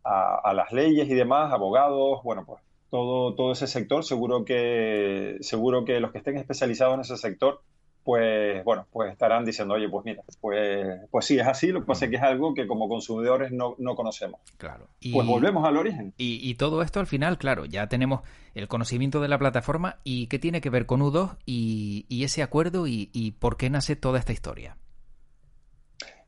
a, 0.04 0.52
las 0.52 0.72
leyes 0.72 1.08
y 1.08 1.14
demás, 1.14 1.52
abogados, 1.52 2.20
bueno, 2.24 2.44
pues 2.44 2.60
todo, 2.90 3.34
todo 3.34 3.52
ese 3.52 3.68
sector, 3.68 4.04
seguro 4.04 4.44
que, 4.44 5.36
seguro 5.40 5.84
que 5.84 6.00
los 6.00 6.10
que 6.10 6.18
estén 6.18 6.36
especializados 6.36 6.94
en 6.94 7.00
ese 7.00 7.16
sector 7.16 7.60
pues 8.08 8.64
bueno, 8.64 8.86
pues 8.90 9.12
estarán 9.12 9.44
diciendo, 9.44 9.74
oye, 9.74 9.86
pues 9.86 10.02
mira, 10.06 10.22
pues, 10.40 10.98
pues 11.10 11.26
sí, 11.26 11.38
es 11.38 11.46
así, 11.46 11.66
lo 11.66 11.80
que 11.80 11.88
pasa 11.88 12.06
es 12.06 12.10
que 12.10 12.16
es 12.16 12.22
algo 12.22 12.54
que 12.54 12.66
como 12.66 12.88
consumidores 12.88 13.52
no, 13.52 13.76
conocemos. 13.94 14.40
Claro. 14.56 14.88
pues 15.12 15.26
volvemos 15.26 15.62
al 15.66 15.76
origen. 15.76 16.14
Y, 16.16 16.54
todo 16.54 16.80
esto 16.80 17.00
al 17.00 17.06
final, 17.06 17.36
claro, 17.36 17.66
ya 17.66 17.86
tenemos 17.90 18.22
el 18.54 18.66
conocimiento 18.66 19.20
de 19.20 19.28
la 19.28 19.38
plataforma 19.38 19.98
y 20.04 20.26
qué 20.28 20.38
tiene 20.38 20.62
que 20.62 20.70
ver 20.70 20.86
con 20.86 21.02
U2 21.02 21.36
y, 21.44 22.06
ese 22.24 22.42
acuerdo 22.42 22.86
y, 22.86 23.34
por 23.38 23.58
qué 23.58 23.68
nace 23.68 23.94
toda 23.94 24.18
esta 24.18 24.32
historia. 24.32 24.78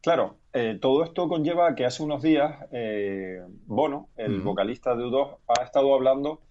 Claro, 0.02 0.36
eh, 0.52 0.76
todo 0.78 1.02
esto 1.02 1.30
conlleva 1.30 1.74
que 1.74 1.86
hace 1.86 2.02
unos 2.02 2.20
días 2.20 2.58
eh, 2.72 3.40
Bono, 3.64 4.10
el 4.18 4.42
vocalista 4.42 4.94
de 4.94 5.04
U2, 5.04 5.38
ha 5.48 5.62
estado 5.62 5.94
hablando 5.94 6.42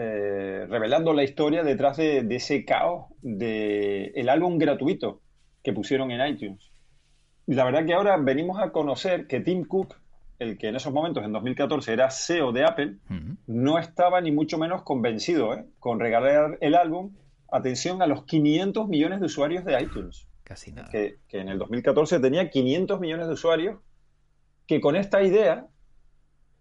eh, 0.00 0.64
revelando 0.68 1.12
la 1.12 1.24
historia 1.24 1.64
detrás 1.64 1.96
de, 1.96 2.24
ese 2.30 2.64
caos 2.64 3.06
del 3.20 4.12
el 4.14 4.28
álbum 4.28 4.56
gratuito 4.56 5.20
que 5.64 5.72
pusieron 5.72 6.12
en 6.12 6.24
iTunes. 6.24 6.70
Y 7.48 7.54
la 7.54 7.64
verdad 7.64 7.84
que 7.84 7.94
ahora 7.94 8.16
venimos 8.16 8.60
a 8.60 8.70
conocer 8.70 9.26
que 9.26 9.40
Tim 9.40 9.64
Cook, 9.64 9.96
el 10.38 10.56
que 10.56 10.68
en 10.68 10.76
esos 10.76 10.92
momentos, 10.92 11.24
en 11.24 11.32
2014, 11.32 11.92
era 11.92 12.12
CEO 12.12 12.52
de 12.52 12.64
Apple, 12.64 12.98
no 13.48 13.80
estaba 13.80 14.20
ni 14.20 14.30
mucho 14.30 14.56
menos 14.56 14.82
convencido 14.82 15.52
¿eh? 15.54 15.64
con 15.80 15.98
regalar 15.98 16.58
el 16.60 16.76
álbum, 16.76 17.16
atención, 17.50 18.00
a 18.00 18.06
los 18.06 18.24
500 18.24 18.86
millones 18.86 19.18
de 19.18 19.26
usuarios 19.26 19.64
de 19.64 19.82
iTunes. 19.82 20.28
Casi 20.44 20.70
nada. 20.70 20.90
Que, 20.90 21.16
que 21.26 21.40
en 21.40 21.48
el 21.48 21.58
2014 21.58 22.20
tenía 22.20 22.50
500 22.50 23.00
millones 23.00 23.26
de 23.26 23.32
usuarios 23.32 23.80
que 24.68 24.80
con 24.80 24.94
esta 24.94 25.24
idea 25.24 25.66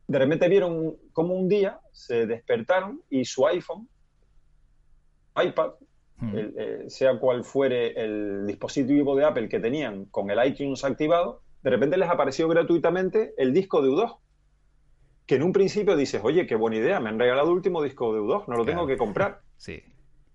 de 0.07 0.19
repente 0.19 0.47
vieron 0.47 0.95
como 1.11 1.35
un 1.35 1.49
día 1.49 1.79
se 1.91 2.25
despertaron 2.25 3.01
y 3.09 3.25
su 3.25 3.45
iPhone 3.45 3.87
iPad, 5.41 5.71
eh, 6.33 6.85
sea 6.87 7.19
cual 7.19 7.43
fuere 7.43 7.93
el 8.01 8.47
dispositivo 8.47 9.15
de 9.15 9.25
Apple 9.25 9.49
que 9.49 9.59
tenían 9.59 10.05
con 10.05 10.31
el 10.31 10.45
iTunes 10.47 10.83
activado, 10.83 11.41
de 11.61 11.69
repente 11.69 11.97
les 11.97 12.09
apareció 12.09 12.47
gratuitamente 12.47 13.33
el 13.37 13.53
disco 13.53 13.81
de 13.81 13.89
U2. 13.89 14.17
Que 15.25 15.35
en 15.35 15.43
un 15.43 15.51
principio 15.51 15.97
dices, 15.97 16.21
oye, 16.23 16.47
qué 16.47 16.55
buena 16.55 16.77
idea, 16.77 16.99
me 16.99 17.09
han 17.09 17.19
regalado 17.19 17.49
el 17.49 17.55
último 17.55 17.83
disco 17.83 18.13
de 18.13 18.21
U2, 18.21 18.47
no 18.47 18.55
lo 18.55 18.65
tengo 18.65 18.87
que 18.87 18.97
comprar. 18.97 19.41
Sí. 19.57 19.81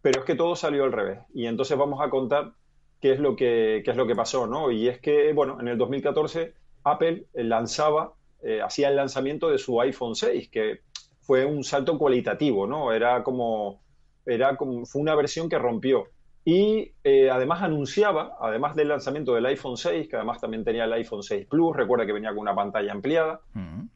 Pero 0.00 0.18
es 0.18 0.26
que 0.26 0.34
todo 0.34 0.56
salió 0.56 0.82
al 0.82 0.90
revés. 0.90 1.20
Y 1.32 1.46
entonces 1.46 1.78
vamos 1.78 2.00
a 2.00 2.10
contar 2.10 2.54
qué 3.00 3.12
es 3.12 3.20
lo 3.20 3.36
que, 3.36 3.84
es 3.86 3.96
lo 3.96 4.04
que 4.04 4.16
pasó, 4.16 4.48
¿no? 4.48 4.72
Y 4.72 4.88
es 4.88 4.98
que, 4.98 5.32
bueno, 5.32 5.60
en 5.60 5.68
el 5.68 5.78
2014 5.78 6.54
Apple 6.82 7.26
lanzaba, 7.34 8.14
eh, 8.42 8.60
hacía 8.60 8.88
el 8.88 8.96
lanzamiento 8.96 9.48
de 9.48 9.58
su 9.58 9.80
iPhone 9.80 10.14
6, 10.14 10.48
que 10.48 10.80
fue 11.20 11.44
un 11.44 11.62
salto 11.64 11.98
cualitativo, 11.98 12.66
¿no? 12.66 12.92
Era 12.92 13.22
como, 13.22 13.80
era 14.26 14.56
como, 14.56 14.84
fue 14.84 15.00
una 15.00 15.14
versión 15.14 15.48
que 15.48 15.58
rompió. 15.58 16.08
Y 16.44 16.90
eh, 17.04 17.30
además 17.30 17.62
anunciaba, 17.62 18.36
además 18.40 18.74
del 18.74 18.88
lanzamiento 18.88 19.34
del 19.34 19.46
iPhone 19.46 19.76
6, 19.76 20.08
que 20.08 20.16
además 20.16 20.40
también 20.40 20.64
tenía 20.64 20.84
el 20.84 20.92
iPhone 20.94 21.22
6 21.22 21.46
Plus, 21.46 21.76
recuerda 21.76 22.04
que 22.04 22.12
venía 22.12 22.30
con 22.30 22.40
una 22.40 22.54
pantalla 22.54 22.90
ampliada, 22.90 23.40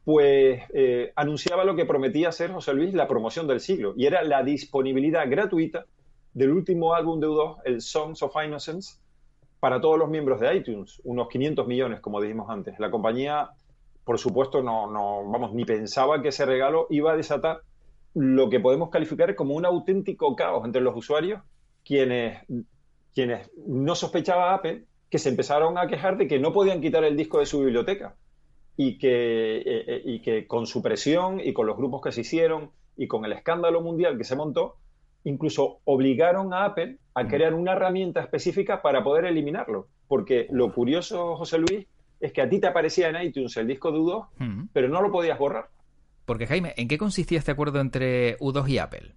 pues 0.05 0.63
eh, 0.73 1.13
anunciaba 1.17 1.65
lo 1.65 1.75
que 1.75 1.87
prometía 1.87 2.31
ser 2.31 2.53
José 2.53 2.73
Luis 2.73 2.95
la 2.95 3.09
promoción 3.09 3.49
del 3.49 3.59
siglo, 3.59 3.95
y 3.97 4.07
era 4.07 4.23
la 4.23 4.45
disponibilidad 4.45 5.29
gratuita 5.29 5.87
del 6.35 6.53
último 6.53 6.95
álbum 6.95 7.19
de 7.19 7.27
U2, 7.27 7.57
el 7.65 7.81
Songs 7.81 8.23
of 8.23 8.37
Innocence, 8.45 9.01
para 9.59 9.81
todos 9.81 9.99
los 9.99 10.09
miembros 10.09 10.39
de 10.39 10.55
iTunes, 10.55 11.01
unos 11.03 11.29
500 11.29 11.67
millones, 11.67 12.01
como 12.01 12.21
dijimos 12.21 12.49
antes. 12.49 12.79
La 12.79 12.91
compañía, 12.91 13.51
por 14.07 14.21
supuesto, 14.21 14.63
no, 14.63 14.89
no, 14.89 15.29
vamos, 15.29 15.53
ni 15.53 15.65
pensaba 15.65 16.23
que 16.23 16.29
ese 16.29 16.47
regalo 16.47 16.87
iba 16.91 17.11
a 17.11 17.17
desatar 17.17 17.63
lo 18.15 18.49
que 18.49 18.61
podemos 18.61 18.89
calificar 18.89 19.35
como 19.35 19.57
un 19.57 19.67
auténtico 19.67 20.37
caos 20.37 20.65
entre 20.65 20.81
los 20.81 20.97
usuarios 20.97 21.43
quienes, 21.85 22.39
quienes 23.13 23.51
no 23.67 23.97
sospechaba 23.97 24.55
Apple 24.55 24.85
que 25.11 25.19
se 25.19 25.29
empezaron 25.29 25.77
a 25.77 25.89
quejar 25.89 26.19
de 26.19 26.29
que 26.29 26.39
no 26.39 26.53
podían 26.53 26.81
quitar 26.81 27.03
el 27.03 27.17
disco 27.17 27.41
de 27.41 27.47
su 27.47 27.65
biblioteca 27.65 28.15
y 28.77 28.97
que, 28.97 29.57
eh, 29.57 29.65
eh, 29.67 30.03
y 30.05 30.23
que 30.23 30.47
con 30.47 30.69
su 30.69 30.83
presión 30.83 31.41
y 31.41 31.53
con 31.53 31.67
los 31.67 31.77
grupos 31.77 32.01
que 32.01 32.13
se 32.13 32.21
hicieron 32.21 32.71
y 32.97 33.09
con 33.09 33.25
el 33.25 33.33
escándalo 33.33 33.81
mundial 33.81 34.17
que 34.17 34.25
se 34.25 34.37
montó, 34.37 34.77
incluso 35.25 35.81
obligaron 35.83 36.55
a 36.55 36.65
Apple 36.65 36.99
a 37.15 37.25
mm. 37.25 37.29
crear 37.29 37.55
una 37.55 37.73
herramienta 37.73 38.21
específica 38.21 38.83
para 38.83 39.03
poder 39.03 39.25
eliminarlo. 39.25 39.89
Porque 40.07 40.47
lo 40.51 40.73
curioso, 40.73 41.35
José 41.35 41.59
Luis, 41.59 41.89
es 42.21 42.33
que 42.33 42.43
a 42.43 42.49
ti 42.49 42.61
te 42.61 42.67
aparecía 42.67 43.09
en 43.09 43.23
iTunes 43.23 43.57
el 43.57 43.67
disco 43.67 43.93
de 43.93 43.99
U2, 43.99 44.27
mm. 44.39 44.63
pero 44.73 44.89
no 44.89 45.03
lo 45.03 45.11
podías 45.11 45.39
borrar. 45.39 45.69
Porque 46.25 46.47
Jaime, 46.47 46.75
¿en 46.77 46.89
qué 46.89 46.99
consistía 46.99 47.39
este 47.39 47.53
acuerdo 47.53 47.81
entre 47.81 48.37
U2 48.39 48.69
y 48.69 48.79
Apple? 48.79 49.15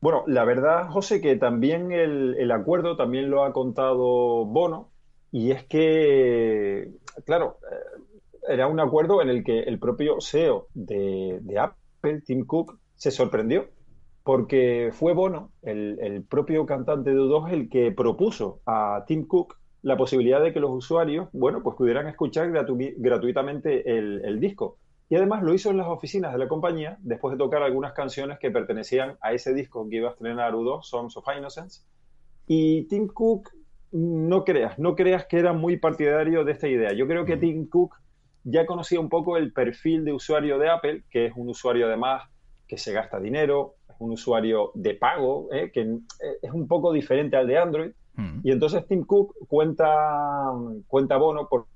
Bueno, 0.00 0.22
la 0.26 0.44
verdad, 0.44 0.88
José, 0.90 1.20
que 1.20 1.36
también 1.36 1.90
el, 1.90 2.50
acuerdo 2.52 2.96
también 2.96 3.30
lo 3.30 3.44
ha 3.44 3.52
contado 3.52 4.44
Bono, 4.44 4.90
y 5.32 5.50
es 5.50 5.64
que, 5.64 6.92
claro, 7.26 7.58
eh, 7.70 8.52
era 8.54 8.68
un 8.68 8.78
acuerdo 8.78 9.20
en 9.20 9.28
el 9.28 9.42
que 9.42 9.60
el 9.60 9.78
propio 9.78 10.20
CEO 10.20 10.68
de, 10.74 11.40
Apple, 11.58 12.22
Tim 12.24 12.46
Cook, 12.46 12.78
se 12.94 13.10
sorprendió, 13.10 13.66
porque 14.22 14.90
fue 14.92 15.14
Bono, 15.14 15.50
el, 15.62 16.24
propio 16.28 16.64
cantante 16.64 17.10
de 17.10 17.16
U2, 17.16 17.50
el 17.50 17.68
que 17.68 17.90
propuso 17.90 18.60
a 18.66 19.04
Tim 19.06 19.26
Cook 19.26 19.56
la 19.88 19.96
posibilidad 19.96 20.42
de 20.42 20.52
que 20.52 20.60
los 20.60 20.70
usuarios, 20.70 21.28
bueno, 21.32 21.62
pues 21.62 21.76
pudieran 21.76 22.06
escuchar 22.06 22.50
gratuitamente 22.50 23.90
el 23.90 24.38
disco. 24.38 24.78
Y 25.10 25.16
además 25.16 25.42
lo 25.42 25.54
hizo 25.54 25.70
en 25.70 25.78
las 25.78 25.86
oficinas 25.86 26.32
de 26.32 26.38
la 26.38 26.48
compañía 26.48 26.98
después 27.00 27.32
de 27.32 27.38
tocar 27.38 27.62
algunas 27.62 27.92
canciones 27.92 28.38
que 28.38 28.50
pertenecían 28.50 29.16
a 29.22 29.32
ese 29.32 29.54
disco 29.54 29.88
que 29.88 29.96
iba 29.96 30.08
a 30.08 30.12
estrenar 30.12 30.52
U2, 30.52 30.82
Songs 30.82 31.16
of 31.16 31.24
Innocence. 31.36 31.82
Y 32.46 32.86
Tim 32.88 33.08
Cook, 33.08 33.50
no 33.92 34.44
creas, 34.44 34.78
no 34.78 34.94
creas 34.94 35.26
que 35.26 35.38
era 35.38 35.54
muy 35.54 35.78
partidario 35.78 36.44
de 36.44 36.52
esta 36.52 36.68
idea. 36.68 36.92
Yo 36.92 37.06
creo 37.06 37.24
que 37.24 37.38
Tim 37.38 37.68
Cook 37.68 37.94
ya 38.44 38.66
conocía 38.66 39.00
un 39.00 39.08
poco 39.08 39.38
el 39.38 39.52
perfil 39.52 40.04
de 40.04 40.12
usuario 40.12 40.58
de 40.58 40.68
Apple, 40.68 41.04
que 41.10 41.26
es 41.26 41.32
un 41.36 41.48
usuario 41.48 41.86
además 41.86 42.24
que 42.66 42.76
se 42.76 42.92
gasta 42.92 43.18
dinero, 43.18 43.76
es 43.88 43.96
un 43.98 44.12
usuario 44.12 44.72
de 44.74 44.94
pago, 44.94 45.48
¿eh? 45.52 45.70
que 45.72 45.80
eh, 45.80 46.38
es 46.42 46.52
un 46.52 46.68
poco 46.68 46.92
diferente 46.92 47.36
al 47.36 47.46
de 47.46 47.56
Android. 47.56 47.92
Y 48.42 48.50
entonces 48.50 48.84
Tim 48.88 49.04
Cook 49.04 49.36
cuenta, 49.46 50.52
cuenta 50.88 51.16
Bono, 51.16 51.48
porque 51.48 51.68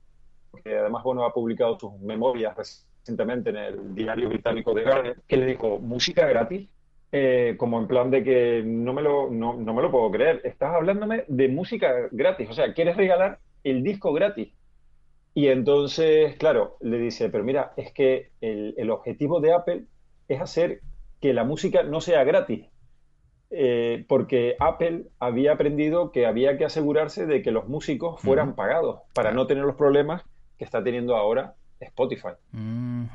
además 0.66 1.04
Bono 1.04 1.24
ha 1.24 1.32
publicado 1.32 1.78
sus 1.78 2.00
memorias 2.00 2.56
recientemente 2.56 3.50
en 3.50 3.56
el 3.56 3.94
diario 3.94 4.28
británico 4.28 4.74
de 4.74 4.82
Guardian, 4.82 5.22
que 5.28 5.36
le 5.36 5.46
dijo, 5.46 5.78
música 5.78 6.26
gratis, 6.26 6.68
eh, 7.12 7.54
como 7.58 7.78
en 7.78 7.86
plan 7.86 8.10
de 8.10 8.24
que 8.24 8.62
no 8.64 8.92
me, 8.92 9.02
lo, 9.02 9.30
no, 9.30 9.54
me 9.54 9.82
lo 9.82 9.90
puedo 9.90 10.10
creer, 10.10 10.40
estás 10.44 10.74
hablándome 10.74 11.24
de 11.28 11.48
música 11.48 12.08
gratis, 12.10 12.48
o 12.50 12.54
sea, 12.54 12.74
quieres 12.74 12.96
regalar 12.96 13.38
el 13.62 13.84
disco 13.84 14.12
gratis. 14.12 14.52
Y 15.34 15.46
entonces, 15.46 16.36
claro, 16.38 16.76
le 16.80 16.98
dice, 16.98 17.28
pero 17.28 17.44
mira, 17.44 17.72
es 17.76 17.92
que 17.92 18.30
el, 18.40 18.74
el 18.76 18.90
objetivo 18.90 19.40
de 19.40 19.52
Apple 19.52 19.84
es 20.26 20.40
hacer 20.40 20.80
que 21.20 21.32
la 21.32 21.44
música 21.44 21.84
no 21.84 22.00
sea 22.00 22.24
gratis, 22.24 22.66
eh, 23.54 24.06
porque 24.08 24.56
Apple 24.58 25.08
había 25.18 25.52
aprendido 25.52 26.10
que 26.10 26.24
había 26.24 26.56
que 26.56 26.64
asegurarse 26.64 27.26
de 27.26 27.42
que 27.42 27.50
los 27.50 27.68
músicos 27.68 28.18
fueran 28.22 28.54
pagados 28.54 29.00
para 29.12 29.32
no 29.32 29.46
tener 29.46 29.64
los 29.64 29.76
problemas 29.76 30.22
que 30.56 30.64
está 30.64 30.82
teniendo 30.82 31.16
ahora 31.16 31.54
Spotify. 31.78 32.30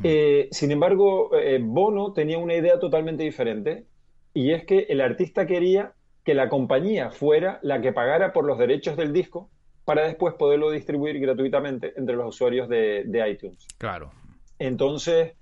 Eh, 0.03 0.48
sin 0.51 0.72
embargo, 0.72 1.32
eh, 1.36 1.60
Bono 1.60 2.13
tenía 2.13 2.38
una 2.38 2.53
idea 2.53 2.79
totalmente 2.79 3.24
diferente 3.24 3.86
y 4.32 4.51
es 4.51 4.63
que 4.65 4.86
el 4.89 5.01
artista 5.01 5.48
quería 5.48 5.94
que 6.24 6.36
la 6.36 6.50
compañía 6.50 7.10
fuera 7.10 7.58
la 7.63 7.82
que 7.82 7.91
pagara 7.91 8.32
por 8.32 8.46
los 8.46 8.60
derechos 8.60 8.96
del 8.96 9.13
disco 9.13 9.50
para 9.86 10.03
después 10.06 10.36
poderlo 10.36 10.70
distribuir 10.70 11.20
gratuitamente 11.20 11.94
entre 11.98 12.15
los 12.15 12.27
usuarios 12.27 12.70
de, 12.70 13.25
iTunes. 13.27 13.65
Claro. 13.79 14.12
Entonces, 14.60 15.34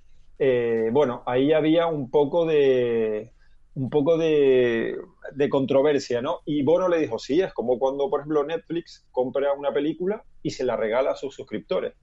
bueno, 0.94 1.24
ahí 1.26 1.52
había 1.52 1.88
un 1.88 2.10
poco 2.10 2.46
de 2.46 3.34
un 3.76 3.90
poco 3.90 4.18
de, 4.18 4.98
de, 5.34 5.50
controversia, 5.50 6.22
¿no? 6.22 6.40
Y 6.46 6.64
Bono 6.64 6.88
le 6.88 7.00
dijo, 7.00 7.20
sí, 7.20 7.42
es 7.42 7.54
como 7.54 7.78
cuando, 7.78 8.10
por 8.10 8.22
ejemplo, 8.22 8.46
Netflix 8.46 9.06
compra 9.12 9.54
una 9.54 9.74
película 9.74 10.24
y 10.42 10.52
se 10.52 10.64
la 10.64 10.78
regala 10.78 11.12
a 11.12 11.16
sus 11.16 11.36
suscriptores. 11.36 11.94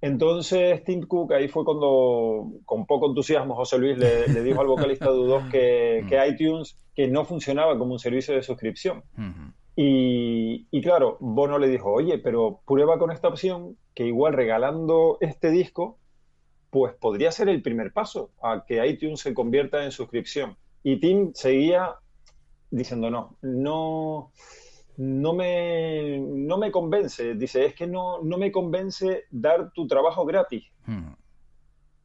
Entonces 0.00 0.84
Tim 0.84 1.02
Cook 1.06 1.32
ahí 1.32 1.48
fue 1.48 1.64
cuando, 1.64 2.52
con 2.64 2.86
poco 2.86 3.08
entusiasmo, 3.08 3.54
José 3.54 3.78
Luis 3.78 3.98
le, 3.98 4.42
dijo 4.42 4.60
al 4.60 4.68
vocalista 4.68 5.10
U2 5.10 5.50
que, 5.50 6.04
que, 6.08 6.28
iTunes 6.28 6.76
que 6.94 7.08
no 7.08 7.24
funcionaba 7.24 7.78
como 7.78 7.92
un 7.92 7.98
servicio 7.98 8.34
de 8.34 8.42
suscripción. 8.42 9.02
y, 9.74 10.66
y, 10.70 10.82
claro, 10.82 11.16
Bono 11.20 11.58
le 11.58 11.68
dijo, 11.68 11.92
oye, 11.92 12.18
pero 12.18 12.60
prueba 12.66 12.98
con 12.98 13.10
esta 13.10 13.28
opción 13.28 13.76
que 13.94 14.04
igual 14.04 14.34
regalando 14.34 15.18
este 15.20 15.50
disco, 15.50 15.98
pues 16.70 16.94
podría 16.94 17.32
ser 17.32 17.48
el 17.48 17.62
primer 17.62 17.92
paso 17.92 18.30
a 18.42 18.64
que 18.66 18.84
iTunes 18.86 19.20
se 19.20 19.34
convierta 19.34 19.84
en 19.84 19.90
suscripción. 19.90 20.56
Y 20.82 21.00
Tim 21.00 21.32
seguía 21.34 21.94
diciendo, 22.70 23.10
no, 23.10 23.36
no 23.42 24.32
no 24.98 25.32
me, 25.32 26.18
no 26.18 26.58
me 26.58 26.70
convence. 26.70 27.34
Dice, 27.34 27.64
es 27.64 27.74
que 27.74 27.86
no, 27.86 28.20
no 28.22 28.36
me 28.36 28.50
convence 28.52 29.24
dar 29.30 29.72
tu 29.72 29.86
trabajo 29.86 30.26
gratis. 30.26 30.64
Hmm. 30.86 31.12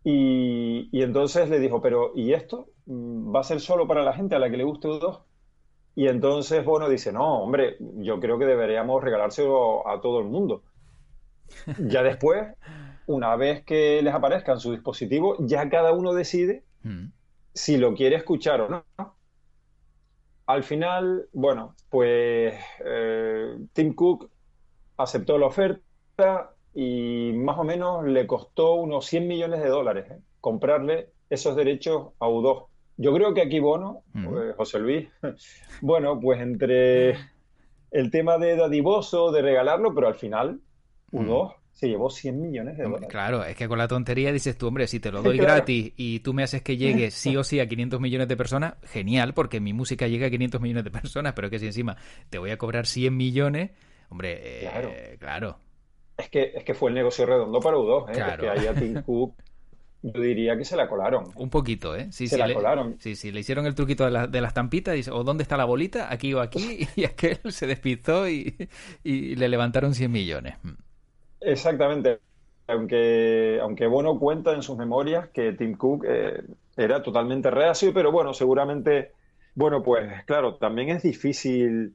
Y, 0.04 0.90
y, 0.92 1.02
entonces 1.02 1.50
le 1.50 1.60
dijo, 1.60 1.82
pero 1.82 2.12
¿y 2.16 2.34
esto? 2.34 2.68
¿Va 2.88 3.40
a 3.40 3.44
ser 3.44 3.62
solo 3.62 3.88
para 3.88 4.04
la 4.04 4.14
gente 4.14 4.36
a 4.36 4.40
la 4.40 4.50
que 4.50 4.58
le 4.58 4.64
guste 4.64 4.90
U2? 4.90 5.22
Y 5.96 6.08
entonces, 6.08 6.64
bueno, 6.64 6.88
dice, 6.88 7.12
no, 7.12 7.42
hombre, 7.42 7.78
yo 7.80 8.20
creo 8.20 8.38
que 8.38 8.46
deberíamos 8.46 9.04
regalárselo 9.04 9.88
a 9.88 10.00
todo 10.00 10.20
el 10.20 10.26
mundo. 10.26 10.64
Ya 11.80 12.04
después, 12.04 12.48
una 13.08 13.36
vez 13.36 13.64
que 13.64 14.02
les 14.04 14.14
aparezca 14.14 14.54
en 14.54 14.60
su 14.60 14.72
dispositivo, 14.72 15.36
ya 15.40 15.70
cada 15.70 15.94
uno 15.94 16.14
decide 16.14 16.64
hmm. 16.84 17.08
Si 17.54 17.78
lo 17.78 17.94
quiere 17.94 18.16
escuchar 18.16 18.62
o 18.62 18.70
no. 18.70 18.86
Al 20.46 20.64
final, 20.64 21.28
bueno, 21.32 21.76
pues 21.90 22.54
eh, 22.86 23.58
Tim 23.72 23.94
Cook 23.94 24.30
aceptó 24.98 25.38
la 25.38 25.48
oferta 25.48 26.54
y 26.74 27.32
más 27.34 27.58
o 27.58 27.64
menos 27.64 28.06
le 28.06 28.28
costó 28.28 28.76
unos 28.76 29.06
100 29.06 29.28
millones 29.28 29.62
de 29.62 29.70
dólares 29.70 30.12
¿eh? 30.12 30.20
comprarle 30.42 31.12
esos 31.30 31.56
derechos 31.56 32.10
a 32.20 32.28
U2. 32.28 32.66
Yo 32.98 33.14
creo 33.14 33.34
que 33.34 33.42
aquí 33.42 33.60
Bono, 33.60 34.04
eh, 34.16 34.54
José 34.58 34.80
Luis, 34.80 35.08
bueno, 35.82 36.20
pues 36.20 36.42
entre 36.42 37.16
el 37.92 38.12
tema 38.12 38.38
de 38.38 38.56
dadivoso, 38.56 39.32
de 39.32 39.42
regalarlo, 39.42 39.96
pero 39.96 40.08
al 40.08 40.16
final 40.16 40.60
U2 41.12 41.56
se 41.74 41.88
llevó 41.88 42.10
100 42.10 42.42
millones 42.42 42.78
de 42.78 42.84
dólares. 42.84 43.10
Claro, 43.10 43.44
es 43.44 43.56
que 43.56 43.68
con 43.68 43.78
la 43.78 43.88
tontería 43.88 44.32
dices 44.32 44.58
tú, 44.58 44.68
hombre, 44.68 44.88
si 44.88 45.00
te 45.00 45.12
lo 45.12 45.22
doy 45.24 45.38
gratis 45.38 45.92
y 45.98 46.20
tú 46.20 46.34
me 46.34 46.44
haces 46.44 46.62
que 46.62 46.78
llegue 46.78 47.12
sí 47.12 47.36
o 47.36 47.44
sí 47.44 47.60
a 47.60 47.68
500 47.68 48.00
millones 48.00 48.28
de 48.28 48.38
personas, 48.38 48.76
genial, 48.84 49.34
porque 49.34 49.60
mi 49.60 49.74
música 49.74 50.08
llega 50.08 50.28
a 50.28 50.30
500 50.30 50.62
millones 50.62 50.84
de 50.84 50.92
personas, 50.92 51.34
pero 51.34 51.50
que 51.50 51.60
si 51.60 51.66
encima 51.66 51.98
te 52.30 52.38
voy 52.38 52.52
a 52.52 52.58
cobrar 52.58 52.86
100 52.86 53.16
millones, 53.16 53.72
hombre, 54.10 54.40
eh, 54.42 55.18
claro. 55.20 55.60
Es 56.18 56.30
que, 56.30 56.52
es 56.56 56.64
que 56.64 56.74
fue 56.74 56.90
el 56.90 56.96
negocio 56.96 57.26
redondo 57.26 57.60
para 57.60 57.76
U2, 57.76 58.10
¿eh? 58.10 58.12
Claro. 58.14 58.44
que 58.44 58.50
haya 58.50 58.74
Tim 58.74 59.02
Cook 59.06 59.34
yo 60.04 60.22
diría 60.22 60.58
que 60.58 60.66
se 60.66 60.76
la 60.76 60.90
colaron. 60.90 61.32
Un 61.36 61.50
poquito, 61.50 61.96
¿eh? 61.96 62.08
Sí, 62.12 62.28
se 62.28 62.38
la 62.38 62.54
colaron. 62.54 62.98
Sí, 63.00 63.16
sí, 63.16 63.32
le 63.32 63.40
hicieron 63.40 63.66
el 63.66 63.74
truquito 63.74 64.10
de, 64.10 64.28
de 64.28 64.42
las 64.42 64.54
tampitas, 64.54 64.96
dice, 64.96 65.12
o 65.12 65.24
¿dónde 65.24 65.44
está 65.44 65.56
la 65.56 65.64
bolita? 65.64 66.12
Aquí 66.12 66.34
o 66.34 66.42
aquí, 66.42 66.86
y 66.98 67.06
aquel 67.06 67.40
se 67.50 67.68
despistó 67.68 68.28
y, 68.28 68.54
le 69.04 69.48
levantaron 69.48 69.94
100 69.96 70.12
millones. 70.12 70.56
Exactamente. 71.44 72.20
Aunque, 72.68 73.60
aunque 73.62 73.88
Bono 73.88 74.18
cuenta 74.18 74.54
en 74.54 74.64
sus 74.64 74.78
memorias 74.78 75.30
que 75.30 75.52
Tim 75.54 75.76
Cook 75.76 76.06
eh, 76.08 76.44
era 76.78 77.04
totalmente 77.04 77.52
reacio, 77.52 77.94
pero 77.94 78.12
bueno, 78.12 78.34
seguramente, 78.34 79.12
bueno, 79.54 79.84
pues 79.84 80.24
claro, 80.24 80.56
también 80.56 80.90
es 80.90 81.04
difícil 81.04 81.94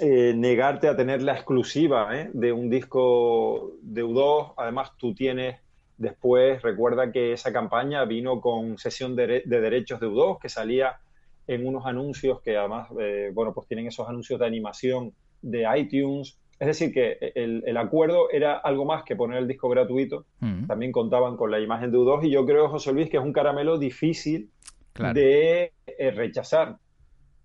eh, 0.00 0.32
negarte 0.34 0.88
a 0.88 0.96
tener 0.96 1.22
la 1.22 1.34
exclusiva 1.34 2.18
¿eh? 2.18 2.30
de 2.32 2.52
un 2.52 2.70
disco 2.70 3.72
de 3.82 4.02
U2. 4.02 4.54
Además, 4.56 4.92
tú 4.96 5.14
tienes 5.14 5.60
después, 5.98 6.62
recuerda 6.62 7.12
que 7.12 7.32
esa 7.32 7.52
campaña 7.52 8.04
vino 8.04 8.40
con 8.40 8.78
sesión 8.78 9.14
de, 9.16 9.42
derechos 9.44 10.00
de 10.00 10.06
U2 10.06 10.38
que 10.40 10.48
salía 10.48 10.98
en 11.46 11.66
unos 11.66 11.84
anuncios 11.84 12.40
que 12.40 12.56
además, 12.56 12.88
eh, 12.98 13.30
bueno, 13.34 13.52
pues 13.52 13.66
tienen 13.66 13.86
esos 13.86 14.08
anuncios 14.08 14.40
de 14.40 14.46
animación 14.46 15.12
de 15.42 15.66
iTunes. 15.76 16.38
Es 16.62 16.68
decir, 16.68 16.92
que 16.94 17.32
el, 17.34 17.76
acuerdo 17.76 18.30
era 18.30 18.56
algo 18.56 18.84
más 18.84 19.02
que 19.02 19.16
poner 19.16 19.38
el 19.38 19.48
disco 19.48 19.68
gratuito. 19.68 20.26
Mm. 20.38 20.66
También 20.66 20.92
contaban 20.92 21.36
con 21.36 21.50
la 21.50 21.58
imagen 21.58 21.90
de 21.90 21.98
U2 21.98 22.24
y 22.24 22.30
yo 22.30 22.46
creo, 22.46 22.68
José 22.68 22.92
Luis, 22.92 23.10
que 23.10 23.16
es 23.16 23.22
un 23.22 23.32
caramelo 23.32 23.78
difícil 23.78 24.48
de 24.94 25.72
rechazar. 26.14 26.76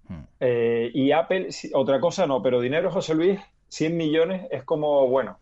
Hmm. 0.08 0.22
Eh, 0.40 0.92
y 0.94 1.12
Apple, 1.14 1.48
otra 1.74 2.00
cosa 2.00 2.28
no, 2.28 2.44
pero 2.44 2.62
dinero, 2.62 2.92
José 2.92 3.16
Luis, 3.16 3.40
100 3.70 3.98
millones 3.98 4.48
es 4.52 4.64
como, 4.64 5.08
bueno, 5.08 5.40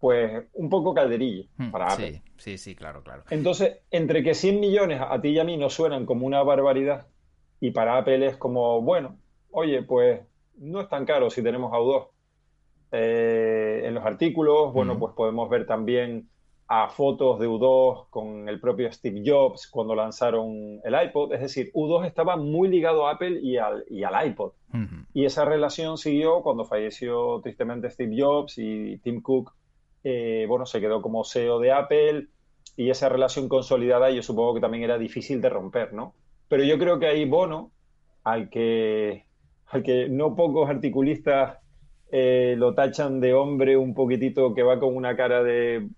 pues 0.00 0.46
un 0.54 0.70
poco 0.70 0.94
calderillo 0.94 1.44
hmm, 1.58 1.72
para 1.72 1.92
Apple. 1.92 2.22
Sí, 2.36 2.56
sí, 2.56 2.58
sí, 2.58 2.74
claro, 2.74 3.02
claro. 3.02 3.24
Entonces, 3.28 3.80
entre 3.90 4.22
que 4.22 4.32
100 4.32 4.60
millones 4.60 5.02
a 5.06 5.20
ti 5.20 5.28
y 5.28 5.38
a 5.38 5.44
mí 5.44 5.58
nos 5.58 5.74
suenan 5.74 6.06
como 6.06 6.26
una 6.26 6.42
barbaridad 6.42 7.06
y 7.60 7.70
para 7.70 7.98
Apple 7.98 8.26
es 8.26 8.38
como, 8.38 8.80
bueno, 8.80 9.18
oye, 9.50 9.82
pues 9.82 10.22
no 10.56 10.80
es 10.80 10.88
tan 10.88 11.04
caro 11.04 11.30
si 11.30 11.42
tenemos 11.42 11.70
A2. 11.72 12.08
Eh, 12.96 13.82
en 13.84 13.94
los 13.94 14.04
artículos, 14.04 14.72
bueno, 14.72 14.94
hmm. 14.94 14.98
pues 15.00 15.14
podemos 15.14 15.50
ver 15.50 15.66
también 15.66 16.28
a 16.68 16.88
fotos 16.88 17.40
de 17.40 17.48
U2 17.48 18.06
con 18.08 18.48
el 18.48 18.60
propio 18.60 18.90
Steve 18.92 19.20
Jobs 19.26 19.66
cuando 19.66 19.96
lanzaron 19.96 20.80
el 20.84 20.94
iPod. 21.06 21.32
Es 21.32 21.40
decir, 21.40 21.72
U2 21.74 22.06
estaba 22.06 22.36
muy 22.36 22.68
ligado 22.68 23.08
a 23.08 23.12
Apple 23.12 23.40
y 23.42 23.56
al, 23.56 23.84
y 23.90 24.04
al 24.04 24.28
iPod. 24.28 24.52
Y 25.12 25.24
esa 25.24 25.44
relación 25.44 25.98
siguió 25.98 26.42
cuando 26.42 26.64
falleció 26.64 27.40
tristemente 27.42 27.90
Steve 27.90 28.16
Jobs 28.16 28.58
y 28.58 28.98
Tim 28.98 29.22
Cook, 29.22 29.52
eh, 30.04 30.46
bueno, 30.48 30.64
se 30.64 30.80
quedó 30.80 31.02
como 31.02 31.24
CEO 31.24 31.58
de 31.58 31.72
Apple 31.72 32.28
y 32.76 32.90
esa 32.90 33.08
relación 33.08 33.48
consolidada 33.48 34.10
yo 34.10 34.22
supongo 34.22 34.54
que 34.54 34.60
también 34.60 34.84
era 34.84 34.98
difícil 34.98 35.40
de 35.40 35.48
romper, 35.48 35.92
¿no? 35.92 36.14
Pero 36.48 36.62
yo 36.64 36.78
creo 36.78 36.98
que 36.98 37.06
hay 37.06 37.24
Bono, 37.24 37.72
al 38.22 38.50
que, 38.50 39.26
al 39.66 39.82
que 39.82 40.08
no 40.08 40.34
pocos 40.34 40.68
articulistas 40.68 41.58
eh, 42.10 42.54
lo 42.56 42.74
tachan 42.74 43.20
de 43.20 43.34
hombre 43.34 43.76
un 43.76 43.94
poquitito 43.94 44.54
que 44.54 44.62
va 44.62 44.78
con 44.78 44.94
una 44.94 45.16
cara 45.16 45.42
de 45.42 45.88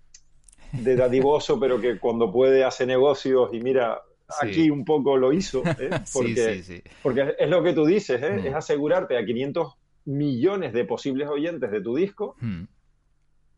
de 0.72 0.96
dadivoso, 0.96 1.58
pero 1.60 1.80
que 1.80 1.98
cuando 1.98 2.32
puede 2.32 2.64
hace 2.64 2.86
negocios 2.86 3.50
y 3.52 3.60
mira, 3.60 4.02
aquí 4.40 4.70
un 4.70 4.84
poco 4.84 5.16
lo 5.16 5.32
hizo, 5.32 5.62
¿eh? 5.64 5.90
porque, 6.12 6.82
porque 7.02 7.34
es 7.38 7.48
lo 7.48 7.62
que 7.62 7.72
tú 7.72 7.84
dices, 7.84 8.22
¿eh? 8.22 8.32
mm. 8.42 8.46
es 8.46 8.54
asegurarte 8.54 9.16
a 9.16 9.24
500 9.24 9.74
millones 10.06 10.72
de 10.72 10.84
posibles 10.84 11.28
oyentes 11.28 11.70
de 11.70 11.80
tu 11.80 11.96
disco 11.96 12.36
mm. 12.40 12.64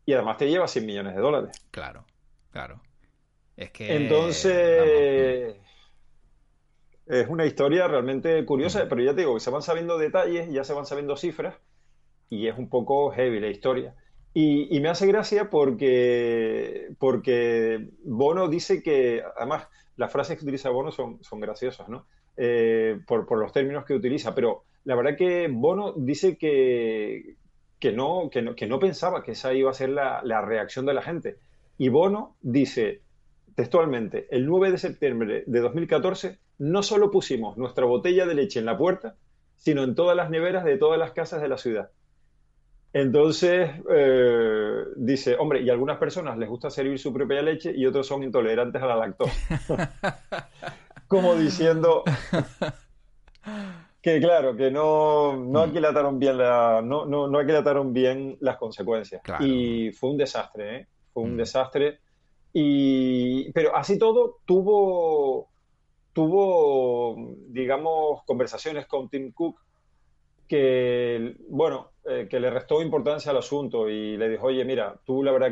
y 0.05 0.13
además 0.13 0.37
te 0.37 0.49
lleva 0.49 0.67
100 0.67 0.85
millones 0.85 1.15
de 1.15 1.21
dólares. 1.21 1.67
Claro, 1.71 2.05
claro. 2.51 2.81
Es 3.55 3.71
que... 3.71 3.95
Entonces... 3.95 5.55
Mm. 5.55 5.69
Es 7.09 7.27
una 7.27 7.47
historia 7.47 7.87
realmente 7.87 8.45
curiosa, 8.45 8.87
pero 8.87 9.01
ya 9.01 9.15
te 9.15 9.21
digo 9.21 9.33
que 9.33 9.39
se 9.39 9.49
van 9.49 9.63
sabiendo 9.63 9.97
detalles, 9.97 10.47
ya 10.51 10.63
se 10.63 10.73
van 10.73 10.85
sabiendo 10.85 11.17
cifras 11.17 11.55
y 12.29 12.47
es 12.47 12.57
un 12.57 12.69
poco 12.69 13.11
heavy 13.11 13.39
la 13.39 13.47
historia. 13.47 13.95
Y, 14.33 14.79
me 14.79 14.89
hace 14.89 15.07
gracia 15.07 15.49
porque, 15.49 16.89
porque 16.99 17.89
Bono 18.05 18.47
dice 18.47 18.83
que, 18.83 19.23
además, 19.35 19.67
las 19.97 20.11
frases 20.11 20.37
que 20.37 20.45
utiliza 20.45 20.69
Bono 20.69 20.91
son, 20.91 21.21
son 21.23 21.39
graciosas, 21.39 21.89
¿no? 21.89 22.05
Eh, 22.37 22.99
por, 23.05 23.37
los 23.37 23.51
términos 23.51 23.83
que 23.85 23.95
utiliza, 23.95 24.33
pero 24.33 24.63
la 24.85 24.95
verdad 24.95 25.17
que 25.17 25.49
Bono 25.51 25.93
dice 25.97 26.37
que, 26.37 27.35
que, 27.79 27.91
no, 27.91 28.29
que, 28.31 28.41
no, 28.41 28.55
que 28.55 28.67
no 28.67 28.79
pensaba 28.79 29.23
que 29.23 29.31
esa 29.31 29.53
iba 29.53 29.71
a 29.71 29.73
ser 29.73 29.89
la, 29.89 30.21
la 30.23 30.41
reacción 30.41 30.85
de 30.85 30.93
la 30.93 31.01
gente. 31.01 31.37
Y 31.77 31.89
Bono 31.89 32.37
dice 32.41 33.01
textualmente, 33.55 34.27
el 34.31 34.45
9 34.45 34.71
de 34.71 34.77
septiembre 34.77 35.43
de 35.45 35.59
2014 35.59 36.39
no 36.59 36.81
solo 36.81 37.11
pusimos 37.11 37.57
nuestra 37.57 37.85
botella 37.85 38.25
de 38.25 38.35
leche 38.35 38.59
en 38.59 38.65
la 38.65 38.77
puerta, 38.77 39.17
sino 39.57 39.83
en 39.83 39.95
todas 39.95 40.15
las 40.15 40.29
neveras 40.29 40.63
de 40.63 40.77
todas 40.77 40.97
las 40.97 41.11
casas 41.11 41.41
de 41.41 41.49
la 41.49 41.57
ciudad. 41.57 41.91
Entonces, 42.91 43.69
eh, 43.91 44.83
dice, 44.95 45.35
hombre, 45.37 45.61
y 45.61 45.69
a 45.69 45.73
algunas 45.73 45.97
personas 45.97 46.37
les 46.37 46.49
gusta 46.49 46.69
servir 46.69 46.97
su 46.97 47.13
propia 47.13 47.41
leche 47.41 47.71
y 47.75 47.85
otros 47.85 48.07
son 48.07 48.23
intolerantes 48.23 48.81
a 48.81 48.87
la 48.87 48.95
lactosa. 48.95 49.91
Como 51.07 51.35
diciendo 51.35 52.03
que 54.01 54.19
claro, 54.19 54.55
que 54.55 54.71
no, 54.71 55.35
no 55.35 55.65
mm. 55.65 55.69
aquilataron 55.69 56.19
bien 56.19 56.37
la, 56.37 56.81
no, 56.83 57.05
no, 57.05 57.27
no 57.27 57.39
aquilataron 57.39 57.93
bien 57.93 58.37
las 58.39 58.57
consecuencias. 58.57 59.21
Y 59.39 59.91
fue 59.91 60.09
un 60.11 60.17
desastre, 60.17 60.75
¿eh? 60.77 60.87
Fue 61.13 61.23
un 61.23 61.35
mm. 61.35 61.37
desastre. 61.37 61.99
Y, 62.53 63.51
pero 63.51 63.75
así 63.75 63.99
todo 63.99 64.39
tuvo, 64.45 65.49
tuvo, 66.13 67.35
digamos, 67.49 68.23
conversaciones 68.25 68.87
con 68.87 69.09
Tim 69.09 69.31
Cook 69.31 69.59
que, 70.49 71.37
bueno, 71.47 71.91
eh, 72.03 72.27
que 72.29 72.39
le 72.39 72.49
restó 72.49 72.81
importancia 72.81 73.31
al 73.31 73.37
asunto 73.37 73.87
y 73.87 74.17
le 74.17 74.27
dijo, 74.27 74.47
oye, 74.47 74.65
mira, 74.65 74.95
tú 75.05 75.23
la 75.23 75.31
verdad 75.31 75.51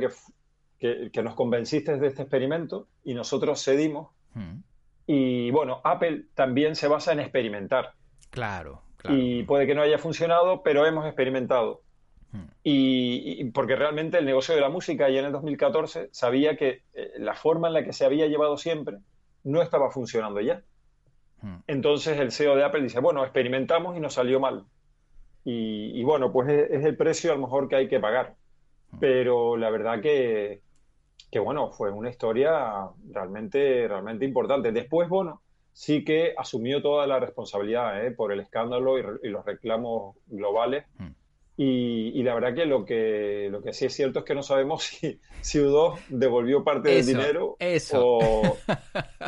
que, 0.79 1.11
que, 1.11 1.23
nos 1.23 1.35
convenciste 1.35 1.97
de 1.97 2.07
este 2.07 2.23
experimento 2.23 2.87
y 3.03 3.13
nosotros 3.13 3.63
cedimos. 3.63 4.09
Hmm. 4.33 4.61
Y 5.05 5.51
bueno, 5.51 5.81
Apple 5.83 6.25
también 6.33 6.75
se 6.75 6.87
basa 6.87 7.13
en 7.13 7.19
experimentar. 7.19 7.93
Claro, 8.31 8.81
claro. 8.97 9.15
Y 9.15 9.43
puede 9.43 9.67
que 9.67 9.75
no 9.75 9.83
haya 9.83 9.99
funcionado, 9.99 10.63
pero 10.63 10.85
hemos 10.85 11.05
experimentado. 11.05 11.83
Hmm. 12.31 12.47
Y, 12.63 13.45
porque 13.51 13.75
realmente 13.75 14.17
el 14.17 14.25
negocio 14.25 14.55
de 14.55 14.61
la 14.61 14.69
música 14.69 15.09
ya 15.09 15.19
en 15.19 15.25
el 15.27 15.31
2014 15.31 16.09
sabía 16.11 16.57
que 16.57 16.81
eh, 16.93 17.11
la 17.19 17.35
forma 17.35 17.67
en 17.67 17.75
la 17.75 17.83
que 17.83 17.93
se 17.93 18.03
había 18.03 18.25
llevado 18.25 18.57
siempre 18.57 18.97
no 19.43 19.61
estaba 19.61 19.91
funcionando 19.91 20.41
ya. 20.41 20.63
Hmm. 21.41 21.57
Entonces 21.67 22.17
el 22.19 22.31
CEO 22.31 22.55
de 22.55 22.63
Apple 22.63 22.81
dice, 22.81 22.99
bueno, 22.99 23.23
experimentamos 23.23 23.95
y 23.95 23.99
nos 23.99 24.15
salió 24.15 24.39
mal. 24.39 24.65
Y, 25.49 26.03
bueno, 26.03 26.29
pues 26.33 26.49
es, 26.49 26.83
el 26.83 26.97
precio 26.97 27.31
a 27.31 27.35
lo 27.35 27.41
mejor 27.43 27.69
que 27.69 27.77
hay 27.77 27.87
que 27.87 28.01
pagar. 28.01 28.35
Mm. 28.91 28.99
Pero 28.99 29.55
la 29.55 29.69
verdad 29.69 30.01
que, 30.01 30.59
que 31.31 31.39
bueno, 31.39 31.71
fue 31.71 31.89
una 31.89 32.09
historia 32.09 32.89
realmente, 33.09 33.87
realmente 33.87 34.25
importante. 34.25 34.73
Después, 34.73 35.07
bueno, 35.07 35.41
sí 35.71 36.03
que 36.03 36.33
asumió 36.37 36.81
toda 36.81 37.07
la 37.07 37.21
responsabilidad 37.21 38.05
¿eh? 38.05 38.11
por 38.11 38.33
el 38.33 38.41
escándalo 38.41 38.99
y, 38.99 39.29
los 39.29 39.45
reclamos 39.45 40.17
globales. 40.27 40.83
Mm. 40.97 41.07
Y, 41.59 42.21
la 42.21 42.35
verdad 42.35 42.53
que 42.53 42.65
lo 42.67 42.85
que 42.85 43.47
lo 43.49 43.63
que 43.63 43.73
sí 43.73 43.85
es 43.85 43.93
cierto 43.93 44.19
es 44.19 44.25
que 44.25 44.35
no 44.35 44.43
sabemos 44.43 44.83
si, 44.83 45.19
si 45.41 45.57
U2 45.57 45.97
devolvió 46.09 46.63
parte 46.63 46.89
del 46.89 47.05
dinero 47.05 47.55
eso. 47.59 48.19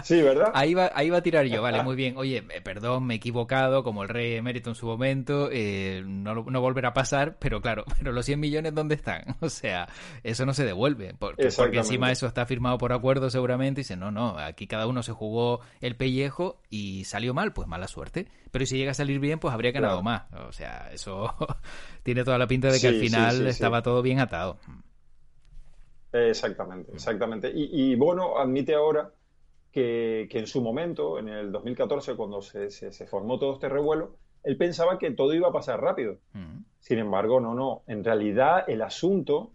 Sí, 0.03 0.21
¿verdad? 0.21 0.51
Ahí 0.53 0.73
va, 0.73 0.91
ahí 0.93 1.09
va 1.09 1.17
a 1.17 1.21
tirar 1.21 1.45
yo, 1.45 1.61
vale, 1.61 1.83
muy 1.83 1.95
bien. 1.95 2.15
Oye, 2.17 2.37
eh, 2.37 2.61
perdón, 2.61 3.05
me 3.05 3.15
he 3.15 3.17
equivocado, 3.17 3.83
como 3.83 4.03
el 4.03 4.09
rey 4.09 4.35
emérito 4.35 4.69
en 4.69 4.75
su 4.75 4.85
momento, 4.85 5.49
eh, 5.51 6.03
no, 6.05 6.35
no 6.35 6.61
volverá 6.61 6.89
a 6.89 6.93
pasar, 6.93 7.37
pero 7.37 7.61
claro, 7.61 7.83
pero 7.97 8.11
los 8.13 8.25
100 8.25 8.39
millones, 8.39 8.73
¿dónde 8.73 8.95
están? 8.95 9.35
O 9.41 9.49
sea, 9.49 9.89
eso 10.23 10.45
no 10.45 10.53
se 10.53 10.63
devuelve, 10.63 11.15
porque, 11.17 11.49
porque 11.55 11.77
encima 11.77 12.11
eso 12.11 12.27
está 12.27 12.45
firmado 12.45 12.77
por 12.77 12.93
acuerdo 12.93 13.29
seguramente 13.29 13.81
y 13.81 13.83
dice, 13.83 13.97
no, 13.97 14.11
no, 14.11 14.37
aquí 14.37 14.67
cada 14.67 14.87
uno 14.87 15.03
se 15.03 15.11
jugó 15.11 15.61
el 15.81 15.95
pellejo 15.95 16.61
y 16.69 17.03
salió 17.05 17.33
mal, 17.33 17.51
pues 17.51 17.67
mala 17.67 17.87
suerte. 17.87 18.27
Pero 18.51 18.65
si 18.65 18.77
llega 18.77 18.91
a 18.91 18.95
salir 18.95 19.19
bien, 19.19 19.39
pues 19.39 19.53
habría 19.53 19.71
ganado 19.71 20.01
más. 20.01 20.23
O 20.47 20.51
sea, 20.51 20.89
eso 20.91 21.35
tiene 22.09 22.23
toda 22.23 22.39
la 22.39 22.47
pinta 22.47 22.71
de 22.71 22.79
que 22.79 22.87
al 22.87 22.95
final 22.95 23.45
estaba 23.45 23.83
todo 23.83 24.01
bien 24.01 24.19
atado. 24.19 24.57
Exactamente, 26.11 26.91
exactamente. 26.91 27.51
Y, 27.53 27.93
Bono 27.93 28.39
admite 28.39 28.73
ahora 28.73 29.11
que, 29.71 30.27
en 30.27 30.47
su 30.47 30.59
momento, 30.59 31.19
en 31.19 31.29
el 31.29 31.51
2014, 31.51 32.15
cuando 32.15 32.41
se, 32.41 32.91
formó 33.05 33.37
todo 33.37 33.53
este 33.53 33.69
revuelo, 33.69 34.15
él 34.43 34.57
pensaba 34.57 34.97
que 34.97 35.11
todo 35.11 35.35
iba 35.35 35.49
a 35.49 35.51
pasar 35.51 35.79
rápido. 35.81 36.17
Sin 36.79 36.97
embargo, 36.97 37.39
no, 37.39 37.53
no. 37.53 37.83
En 37.85 38.03
realidad, 38.03 38.67
el 38.67 38.81
asunto 38.81 39.51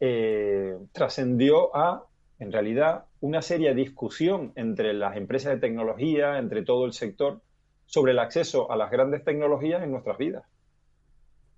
eh, 0.00 0.78
trascendió 0.92 1.76
a, 1.76 2.06
en 2.38 2.52
realidad, 2.52 3.04
una 3.20 3.42
seria 3.42 3.74
discusión 3.74 4.52
entre 4.54 4.94
las 4.94 5.14
empresas 5.18 5.52
de 5.52 5.60
tecnología, 5.60 6.38
entre 6.38 6.62
todo 6.62 6.86
el 6.86 6.94
sector, 6.94 7.42
sobre 7.84 8.12
el 8.12 8.18
acceso 8.18 8.72
a 8.72 8.76
las 8.78 8.90
grandes 8.90 9.24
tecnologías 9.24 9.82
en 9.82 9.90
nuestras 9.90 10.16
vidas. 10.16 10.44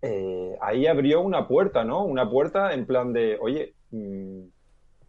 Eh, 0.02 0.39
ahí 0.60 0.86
abrió 0.86 1.20
una 1.20 1.48
puerta, 1.48 1.84
¿no? 1.84 2.04
Una 2.04 2.28
puerta 2.28 2.72
en 2.72 2.86
plan 2.86 3.12
de, 3.12 3.38
oye, 3.40 3.74
mm, 3.90 4.40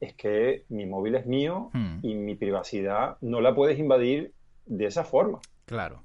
es 0.01 0.15
que 0.15 0.65
mi 0.69 0.85
móvil 0.85 1.15
es 1.15 1.25
mío 1.25 1.69
hmm. 1.73 1.99
y 2.01 2.15
mi 2.15 2.35
privacidad 2.35 3.17
no 3.21 3.39
la 3.39 3.53
puedes 3.53 3.79
invadir 3.79 4.33
de 4.65 4.85
esa 4.85 5.03
forma. 5.03 5.39
Claro. 5.65 6.03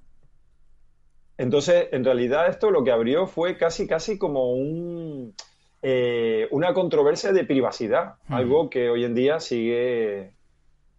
Entonces, 1.39 1.89
en 1.93 2.05
realidad 2.05 2.49
esto 2.49 2.71
lo 2.71 2.85
que 2.85 2.93
abrió 2.93 3.27
fue 3.27 3.57
casi, 3.57 3.87
casi 3.87 4.19
como 4.19 4.53
un, 4.53 5.35
eh, 5.83 6.47
una 6.51 6.75
controversia 6.75 7.33
de 7.33 7.45
privacidad, 7.45 8.17
hmm. 8.29 8.35
algo 8.35 8.71
que 8.71 8.91
hoy 8.91 9.05
en 9.05 9.15
día 9.15 9.41
sigue, 9.41 10.33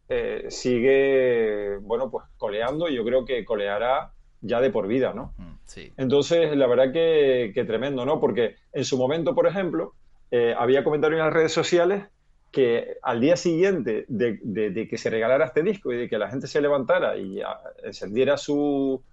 eh, 0.10 0.46
sigue, 0.50 1.78
bueno, 1.82 2.10
pues 2.10 2.26
coleando 2.38 2.90
y 2.90 2.96
yo 2.96 3.06
creo 3.06 3.26
que 3.26 3.46
coleará 3.46 4.14
ya 4.42 4.60
de 4.60 4.72
por 4.72 4.88
vida, 4.88 5.14
¿no? 5.14 5.34
Hmm, 5.38 5.47
sí. 5.68 5.94
Entonces, 5.98 6.56
la 6.58 6.68
verdad 6.68 6.92
que, 6.92 7.52
que, 7.54 7.64
tremendo, 7.64 8.06
¿no? 8.06 8.20
Porque 8.20 8.56
en 8.74 8.84
su 8.84 8.98
momento, 8.98 9.36
por 9.36 9.48
ejemplo, 9.48 9.94
eh, 10.32 10.54
había 10.58 10.84
comentarios 10.84 11.20
en 11.20 11.26
las 11.26 11.34
redes 11.34 11.54
sociales 11.54 12.06
que 12.52 12.98
al 13.02 13.22
día 13.22 13.36
siguiente 13.36 14.06
de, 14.08 14.88
que 14.90 14.98
se 14.98 15.10
regalara 15.10 15.46
este 15.46 15.64
disco 15.64 15.94
y 15.94 15.98
de 15.98 16.10
que 16.10 16.18
la 16.18 16.30
gente 16.30 16.48
se 16.48 16.62
levantara 16.62 17.18
y 17.18 17.40
encendiera 17.84 18.38
su, 18.38 19.04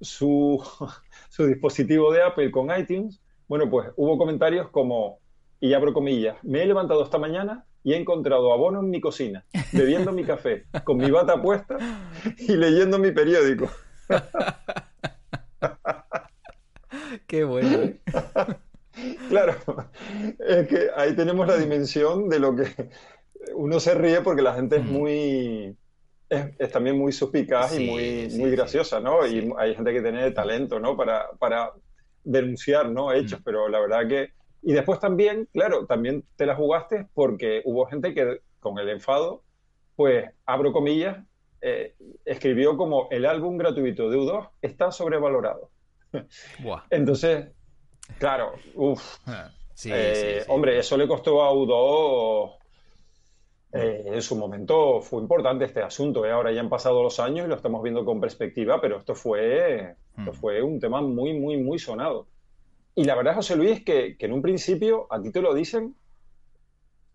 su, 0.00 0.62
su, 1.28 1.46
dispositivo 1.46 2.12
de 2.12 2.22
Apple 2.22 2.50
con 2.50 2.68
iTunes, 2.76 3.20
bueno, 3.48 3.68
pues 3.70 3.88
hubo 3.96 4.18
comentarios 4.18 4.68
como, 4.70 5.18
y 5.60 5.72
abro 5.72 5.92
comillas, 5.92 6.36
me 6.42 6.62
he 6.62 6.66
levantado 6.66 7.02
esta 7.02 7.18
mañana 7.18 7.64
y 7.82 7.92
he 7.92 7.96
encontrado 7.96 8.52
abono 8.52 8.80
en 8.80 8.90
mi 8.90 9.00
cocina, 9.00 9.44
bebiendo 9.72 10.12
mi 10.12 10.24
café, 10.24 10.64
con 10.84 10.96
mi 10.96 11.10
bata 11.10 11.40
puesta 11.40 11.76
y 12.38 12.56
leyendo 12.56 12.98
mi 12.98 13.12
periódico. 13.12 13.68
Qué 17.26 17.44
bueno. 17.44 17.92
Claro, 19.28 19.56
es 20.38 20.68
que 20.68 20.88
ahí 20.94 21.16
tenemos 21.16 21.48
la 21.48 21.56
dimensión 21.56 22.28
de 22.28 22.38
lo 22.38 22.54
que 22.54 22.64
uno 23.54 23.80
se 23.80 23.94
ríe 23.94 24.20
porque 24.20 24.40
la 24.42 24.54
gente 24.54 24.76
es 24.76 24.84
muy, 24.84 25.76
es, 26.28 26.70
también 26.70 26.98
muy 26.98 27.12
suspicaz 27.12 27.78
y 27.78 27.86
muy, 27.90 28.28
muy 28.38 28.50
graciosa, 28.50 29.00
¿no? 29.00 29.26
Y 29.26 29.52
hay 29.58 29.74
gente 29.74 29.92
que 29.92 30.00
tiene 30.00 30.30
talento, 30.30 30.78
¿no? 30.78 30.96
Para, 30.96 31.30
para 31.38 31.72
denunciar, 32.22 32.88
¿no? 32.88 33.12
Hechos, 33.12 33.40
pero 33.44 33.68
la 33.68 33.80
verdad 33.80 34.08
que... 34.08 34.30
Y 34.62 34.72
después 34.72 34.98
también, 34.98 35.48
claro, 35.52 35.86
también 35.86 36.24
te 36.36 36.46
la 36.46 36.54
jugaste 36.54 37.06
porque 37.12 37.62
hubo 37.64 37.86
gente 37.86 38.14
que 38.14 38.40
con 38.60 38.78
el 38.78 38.88
enfado, 38.88 39.42
pues, 39.94 40.30
abro 40.46 40.72
comillas, 40.72 41.18
eh, 41.60 41.94
escribió 42.24 42.76
como 42.76 43.08
el 43.10 43.26
álbum 43.26 43.58
gratuito 43.58 44.08
de 44.08 44.16
U2 44.16 44.50
está 44.62 44.90
sobrevalorado. 44.90 45.70
Entonces, 46.90 47.48
Claro, 48.18 48.52
uff. 48.74 49.18
Ah, 49.26 49.50
eh, 49.86 50.44
hombre, 50.48 50.78
eso 50.78 50.96
le 50.96 51.08
costó 51.08 51.42
a 51.42 51.52
Udo. 51.52 52.58
Eh, 53.72 54.04
en 54.06 54.22
su 54.22 54.36
momento 54.36 55.00
fue 55.00 55.20
importante 55.20 55.64
este 55.64 55.82
asunto. 55.82 56.24
¿eh? 56.24 56.30
Ahora 56.30 56.52
ya 56.52 56.60
han 56.60 56.68
pasado 56.68 57.02
los 57.02 57.18
años 57.18 57.46
y 57.46 57.48
lo 57.48 57.56
estamos 57.56 57.82
viendo 57.82 58.04
con 58.04 58.20
perspectiva, 58.20 58.80
pero 58.80 58.98
esto 58.98 59.14
fue, 59.14 59.96
esto 60.16 60.30
hmm. 60.30 60.34
fue 60.34 60.62
un 60.62 60.78
tema 60.78 61.00
muy, 61.00 61.38
muy, 61.38 61.56
muy 61.56 61.78
sonado. 61.78 62.28
Y 62.94 63.04
la 63.04 63.16
verdad, 63.16 63.34
José 63.34 63.56
Luis, 63.56 63.84
que, 63.84 64.16
que 64.16 64.26
en 64.26 64.32
un 64.32 64.42
principio 64.42 65.08
a 65.10 65.20
ti 65.20 65.32
te 65.32 65.42
lo 65.42 65.52
dicen 65.54 65.96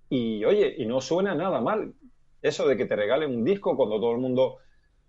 y 0.09 0.43
oye, 0.43 0.75
y 0.77 0.85
no 0.85 0.99
suena 0.99 1.35
nada 1.35 1.61
mal. 1.61 1.93
Eso 2.41 2.67
de 2.67 2.75
que 2.75 2.85
te 2.85 2.95
regalen 2.95 3.35
un 3.35 3.45
disco 3.45 3.77
cuando 3.77 3.99
todo 3.99 4.11
el 4.11 4.17
mundo, 4.17 4.57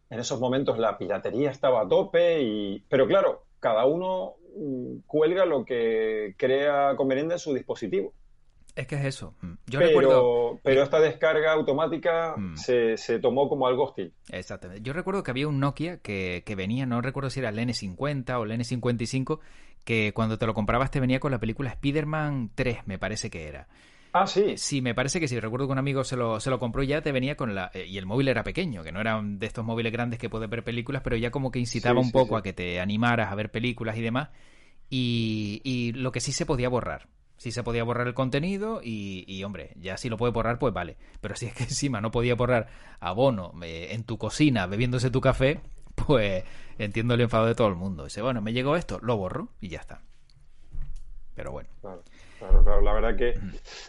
en 0.08 0.20
esos 0.20 0.38
momentos 0.38 0.78
la 0.78 0.98
piratería 0.98 1.50
estaba 1.50 1.80
a 1.80 1.88
tope, 1.88 2.42
y... 2.42 2.84
pero 2.88 3.08
claro, 3.08 3.44
cada 3.60 3.84
uno 3.84 4.36
Mm, 4.56 5.00
cuelga 5.06 5.44
lo 5.44 5.64
que 5.64 6.34
crea 6.36 6.94
conveniente 6.96 7.34
en 7.34 7.38
su 7.38 7.54
dispositivo. 7.54 8.12
Es 8.76 8.86
que 8.86 8.96
es 8.96 9.04
eso. 9.04 9.34
Mm. 9.40 9.52
Yo 9.66 9.78
pero, 9.78 9.86
recuerdo. 9.86 10.60
Pero 10.62 10.82
esta 10.82 11.00
descarga 11.00 11.52
automática 11.52 12.34
mm. 12.36 12.56
se, 12.56 13.18
tomó 13.20 13.48
como 13.48 13.66
algo 13.66 13.84
hostil. 13.84 14.12
Exactamente. 14.30 14.82
Yo 14.82 14.92
recuerdo 14.92 15.22
que 15.22 15.30
había 15.30 15.48
un 15.48 15.60
Nokia 15.60 15.98
que, 15.98 16.42
venía, 16.56 16.86
no 16.86 17.00
recuerdo 17.00 17.30
si 17.30 17.40
era 17.40 17.50
el 17.50 17.58
N50 17.58 18.38
o 18.38 18.44
el 18.44 18.52
N55, 18.52 19.40
que 19.84 20.12
cuando 20.14 20.38
te 20.38 20.46
lo 20.46 20.54
comprabas 20.54 20.90
te 20.90 21.00
venía 21.00 21.20
con 21.20 21.30
la 21.30 21.40
película 21.40 21.70
Spider-Man 21.70 22.50
3, 22.54 22.86
me 22.86 22.98
parece 22.98 23.30
que 23.30 23.48
era. 23.48 23.68
Ah, 24.12 24.26
sí. 24.26 24.56
Sí, 24.56 24.82
me 24.82 24.94
parece 24.94 25.20
que 25.20 25.28
sí. 25.28 25.38
Recuerdo 25.38 25.66
que 25.66 25.72
un 25.72 25.78
amigo 25.78 26.02
se 26.04 26.16
lo, 26.16 26.40
se 26.40 26.50
lo 26.50 26.58
compró 26.58 26.82
y 26.82 26.88
ya 26.88 27.02
te 27.02 27.12
venía 27.12 27.36
con 27.36 27.54
la. 27.54 27.70
Eh, 27.74 27.86
y 27.86 27.98
el 27.98 28.06
móvil 28.06 28.28
era 28.28 28.42
pequeño, 28.42 28.82
que 28.82 28.92
no 28.92 29.00
era 29.00 29.20
de 29.22 29.46
estos 29.46 29.64
móviles 29.64 29.92
grandes 29.92 30.18
que 30.18 30.28
puedes 30.28 30.50
ver 30.50 30.64
películas, 30.64 31.02
pero 31.02 31.16
ya 31.16 31.30
como 31.30 31.50
que 31.50 31.58
incitaba 31.58 32.00
un 32.00 32.10
poco 32.10 32.36
a 32.36 32.42
que 32.42 32.52
te 32.52 32.80
animaras 32.80 33.30
a 33.30 33.34
ver 33.34 33.50
películas 33.50 33.96
y 33.96 34.02
demás. 34.02 34.30
Y, 34.88 35.60
y, 35.62 35.92
lo 35.92 36.10
que 36.10 36.20
sí 36.20 36.32
se 36.32 36.46
podía 36.46 36.68
borrar. 36.68 37.08
Sí 37.36 37.52
se 37.52 37.62
podía 37.62 37.84
borrar 37.84 38.06
el 38.06 38.14
contenido 38.14 38.80
y, 38.82 39.24
y, 39.26 39.44
hombre, 39.44 39.72
ya 39.76 39.96
si 39.96 40.08
lo 40.10 40.16
puede 40.16 40.32
borrar, 40.32 40.58
pues 40.58 40.74
vale. 40.74 40.96
Pero 41.20 41.36
si 41.36 41.46
es 41.46 41.54
que 41.54 41.62
encima 41.64 42.00
no 42.00 42.10
podía 42.10 42.34
borrar 42.34 42.68
abono 42.98 43.52
eh, 43.62 43.88
en 43.92 44.04
tu 44.04 44.18
cocina 44.18 44.66
bebiéndose 44.66 45.10
tu 45.10 45.20
café, 45.20 45.60
pues 45.94 46.44
entiendo 46.78 47.14
el 47.14 47.20
enfado 47.20 47.46
de 47.46 47.54
todo 47.54 47.68
el 47.68 47.76
mundo. 47.76 48.04
Dice, 48.04 48.22
bueno, 48.22 48.42
me 48.42 48.52
llegó 48.52 48.76
esto, 48.76 48.98
lo 49.00 49.16
borro 49.16 49.50
y 49.60 49.68
ya 49.68 49.78
está. 49.78 50.02
Pero 51.34 51.52
bueno. 51.52 51.70
Claro, 51.80 52.02
claro, 52.62 52.80
La 52.82 52.92
verdad 52.92 53.16
que 53.16 53.34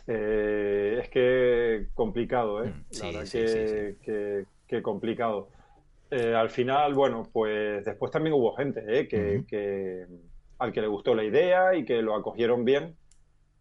eh, 0.08 1.00
es 1.02 1.10
que 1.10 1.88
complicado, 1.94 2.64
¿eh? 2.64 2.74
La 3.00 3.06
verdad 3.08 3.26
que, 3.32 4.46
que, 4.68 4.82
complicado. 4.82 5.50
Eh, 6.10 6.36
al 6.36 6.50
final, 6.50 6.94
bueno, 6.94 7.28
pues 7.32 7.86
después 7.86 8.12
también 8.12 8.34
hubo 8.34 8.54
gente 8.56 8.84
¿eh? 8.88 9.08
que, 9.08 10.06
al 10.58 10.74
que 10.74 10.82
le 10.82 10.88
gustó 10.88 11.16
la 11.16 11.24
idea 11.24 11.76
y 11.76 11.86
que 11.86 12.02
lo 12.02 12.16
acogieron 12.16 12.66
bien, 12.66 12.96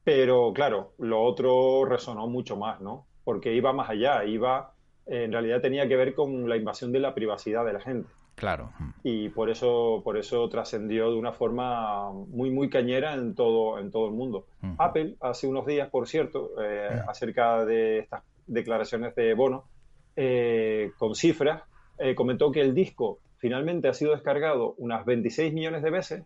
pero 0.03 0.53
claro, 0.53 0.93
lo 0.99 1.23
otro 1.23 1.85
resonó 1.85 2.27
mucho 2.27 2.57
más, 2.57 2.81
¿no? 2.81 3.07
Porque 3.23 3.55
iba 3.55 3.73
más 3.73 3.91
allá, 3.91 4.25
iba, 4.25 4.75
en 5.07 5.33
realidad 5.33 5.61
tenía 5.61 5.87
que 5.87 5.97
ver 5.97 6.15
con 6.15 6.49
la 6.49 6.57
invasión 6.57 6.91
de 6.91 7.01
la 7.01 7.15
privacidad 7.15 7.65
de 7.65 7.73
la 7.73 7.81
gente. 7.81 8.09
Claro. 8.35 8.71
Y 9.03 9.29
por 9.29 9.51
eso, 9.51 10.01
por 10.03 10.17
eso 10.17 10.49
trascendió 10.49 11.11
de 11.11 11.19
una 11.19 11.33
forma 11.33 12.11
muy, 12.11 12.51
muy 12.51 12.71
cañera 12.71 13.15
en 13.15 13.35
todo, 13.35 13.79
en 13.79 13.91
todo 13.91 14.07
el 14.07 14.15
mundo. 14.15 14.47
Apple, 14.79 15.17
hace 15.21 15.47
unos 15.47 15.67
días, 15.67 15.91
por 15.91 16.09
cierto, 16.09 16.53
eh, 16.63 16.89
acerca 17.07 17.65
de 17.65 17.99
estas 17.99 18.23
declaraciones 18.47 19.15
de 19.15 19.35
Bono, 19.35 19.65
eh, 20.17 20.93
con 20.99 21.15
cifras, 21.15 21.63
eh, 21.99 22.15
comentó 22.15 22.51
que 22.51 22.61
el 22.63 22.75
disco 22.75 23.19
finalmente 23.37 23.89
ha 23.89 23.95
sido 23.95 24.13
descargado 24.13 24.75
unas 24.79 25.05
26 25.05 25.53
millones 25.53 25.83
de 25.83 25.91
veces 25.91 26.25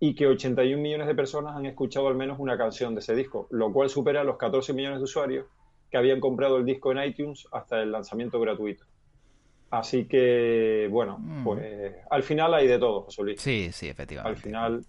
y 0.00 0.14
que 0.14 0.26
81 0.26 0.80
millones 0.80 1.06
de 1.06 1.14
personas 1.14 1.56
han 1.56 1.66
escuchado 1.66 2.08
al 2.08 2.14
menos 2.14 2.38
una 2.38 2.56
canción 2.56 2.94
de 2.94 3.00
ese 3.00 3.14
disco, 3.14 3.48
lo 3.50 3.72
cual 3.72 3.90
supera 3.90 4.24
los 4.24 4.36
14 4.36 4.72
millones 4.72 4.98
de 4.98 5.04
usuarios 5.04 5.46
que 5.90 5.96
habían 5.96 6.20
comprado 6.20 6.58
el 6.58 6.64
disco 6.64 6.92
en 6.92 7.02
iTunes 7.02 7.46
hasta 7.52 7.80
el 7.82 7.92
lanzamiento 7.92 8.38
gratuito. 8.40 8.84
Así 9.70 10.06
que, 10.06 10.88
bueno, 10.90 11.18
mm. 11.18 11.44
pues 11.44 11.94
al 12.10 12.22
final 12.22 12.54
hay 12.54 12.66
de 12.66 12.78
todo, 12.78 13.02
José 13.02 13.22
Luis. 13.22 13.40
Sí, 13.40 13.70
sí, 13.72 13.88
efectivamente. 13.88 14.36
Al 14.36 14.42
final, 14.42 14.84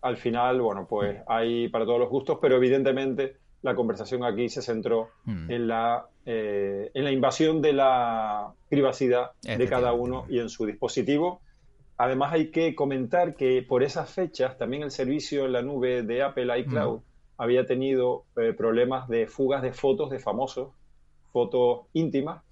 al 0.00 0.16
final, 0.16 0.60
bueno, 0.60 0.86
pues 0.88 1.20
hay 1.28 1.68
para 1.68 1.84
todos 1.84 2.00
los 2.00 2.08
gustos, 2.08 2.38
pero 2.40 2.56
evidentemente 2.56 3.36
la 3.62 3.76
conversación 3.76 4.24
aquí 4.24 4.48
se 4.48 4.60
centró 4.60 5.10
mm. 5.24 5.50
en, 5.50 5.68
la, 5.68 6.06
eh, 6.26 6.90
en 6.94 7.04
la 7.04 7.12
invasión 7.12 7.62
de 7.62 7.72
la 7.72 8.52
privacidad 8.68 9.30
de 9.42 9.68
cada 9.68 9.92
uno 9.92 10.26
y 10.28 10.40
en 10.40 10.48
su 10.48 10.66
dispositivo. 10.66 11.40
Además 11.96 12.32
hay 12.32 12.50
que 12.50 12.74
comentar 12.74 13.36
que 13.36 13.62
por 13.62 13.84
esas 13.84 14.10
fechas 14.10 14.58
también 14.58 14.82
el 14.82 14.90
servicio 14.90 15.46
en 15.46 15.52
la 15.52 15.62
nube 15.62 16.02
de 16.02 16.22
Apple 16.22 16.58
iCloud 16.60 16.98
mm. 16.98 17.02
había 17.38 17.64
tenido 17.66 18.24
eh, 18.36 18.52
problemas 18.52 19.08
de 19.08 19.28
fugas 19.28 19.62
de 19.62 19.72
fotos 19.72 20.10
de 20.10 20.18
famosos, 20.18 20.72
fotos 21.32 21.82
íntimas, 21.92 22.42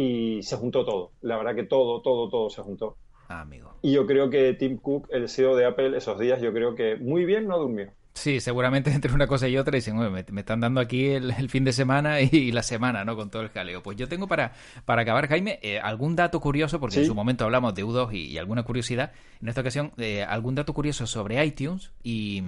y 0.00 0.42
se 0.42 0.56
juntó 0.56 0.84
todo. 0.84 1.12
La 1.20 1.36
verdad 1.36 1.54
que 1.54 1.64
todo, 1.64 2.00
todo, 2.00 2.30
todo 2.30 2.48
se 2.48 2.62
juntó. 2.62 2.96
Ah, 3.28 3.42
amigo. 3.42 3.74
Y 3.82 3.92
yo 3.92 4.06
creo 4.06 4.30
que 4.30 4.54
Tim 4.54 4.78
Cook, 4.78 5.08
el 5.10 5.28
CEO 5.28 5.54
de 5.56 5.66
Apple, 5.66 5.96
esos 5.96 6.18
días, 6.18 6.40
yo 6.40 6.54
creo 6.54 6.74
que 6.74 6.96
muy 6.96 7.26
bien 7.26 7.46
no 7.46 7.58
durmió. 7.58 7.90
Sí, 8.14 8.40
seguramente 8.40 8.90
entre 8.94 9.12
una 9.12 9.26
cosa 9.26 9.46
y 9.46 9.58
otra 9.58 9.76
dicen, 9.76 9.98
me, 9.98 10.24
me 10.30 10.40
están 10.40 10.60
dando 10.60 10.80
aquí 10.80 11.08
el, 11.08 11.50
fin 11.50 11.64
de 11.64 11.72
semana 11.72 12.22
y, 12.22 12.50
la 12.50 12.62
semana, 12.62 13.04
¿no? 13.04 13.14
Con 13.14 13.30
todo 13.30 13.42
el 13.42 13.50
jaleo. 13.50 13.82
Pues 13.82 13.98
yo 13.98 14.08
tengo 14.08 14.26
para, 14.26 14.54
para 14.86 15.02
acabar, 15.02 15.28
Jaime, 15.28 15.58
eh, 15.62 15.78
algún 15.78 16.16
dato 16.16 16.40
curioso, 16.40 16.80
porque 16.80 17.00
en 17.00 17.06
su 17.06 17.14
momento 17.14 17.44
hablamos 17.44 17.74
de 17.74 17.84
U2 17.84 18.14
y, 18.14 18.38
alguna 18.38 18.62
curiosidad. 18.62 19.12
En 19.42 19.48
esta 19.48 19.60
ocasión, 19.60 19.92
eh, 19.98 20.22
algún 20.22 20.54
dato 20.54 20.72
curioso 20.72 21.06
sobre 21.06 21.44
iTunes. 21.44 21.92
Y, 22.02 22.42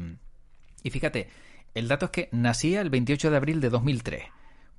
y 0.83 0.91
fíjate, 0.91 1.29
el 1.75 1.87
dato 1.87 2.07
es 2.07 2.13
que 2.13 2.29
nacía 2.33 2.81
el 2.81 2.89
28 2.89 3.31
de 3.31 3.37
abril 3.37 3.61
de 3.61 3.69
2003. 3.69 4.23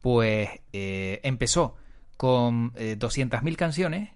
Pues 0.01 0.49
eh, 0.73 1.21
empezó 1.23 1.75
con 2.23 2.71
200.000 2.75 3.51
eh, 3.51 3.55
canciones, 3.57 4.09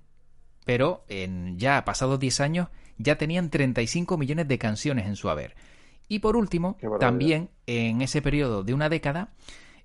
pero 0.64 1.04
en 1.10 1.60
ya 1.60 1.84
pasados 1.84 2.18
10 2.22 2.40
años 2.40 2.70
ya 2.98 3.18
tenían 3.18 3.50
35 3.50 4.18
millones 4.18 4.48
de 4.48 4.58
canciones 4.58 5.08
en 5.08 5.18
su 5.18 5.30
haber. 5.30 5.56
Y 6.08 6.20
por 6.20 6.38
último, 6.38 6.78
también 7.02 7.50
en 7.66 8.02
ese 8.02 8.22
periodo 8.22 8.64
de 8.64 8.74
una 8.74 8.88
década, 8.88 9.34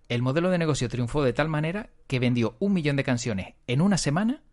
el 0.08 0.22
modelo 0.22 0.50
de 0.50 0.58
negocio 0.58 0.88
triunfó 0.88 1.24
de 1.24 1.32
tal 1.32 1.48
manera 1.48 1.90
que 2.06 2.20
vendió 2.20 2.54
un 2.60 2.74
millón 2.74 2.94
de 2.94 3.02
canciones 3.02 3.54
en 3.66 3.80
una 3.80 3.98
semana 3.98 4.44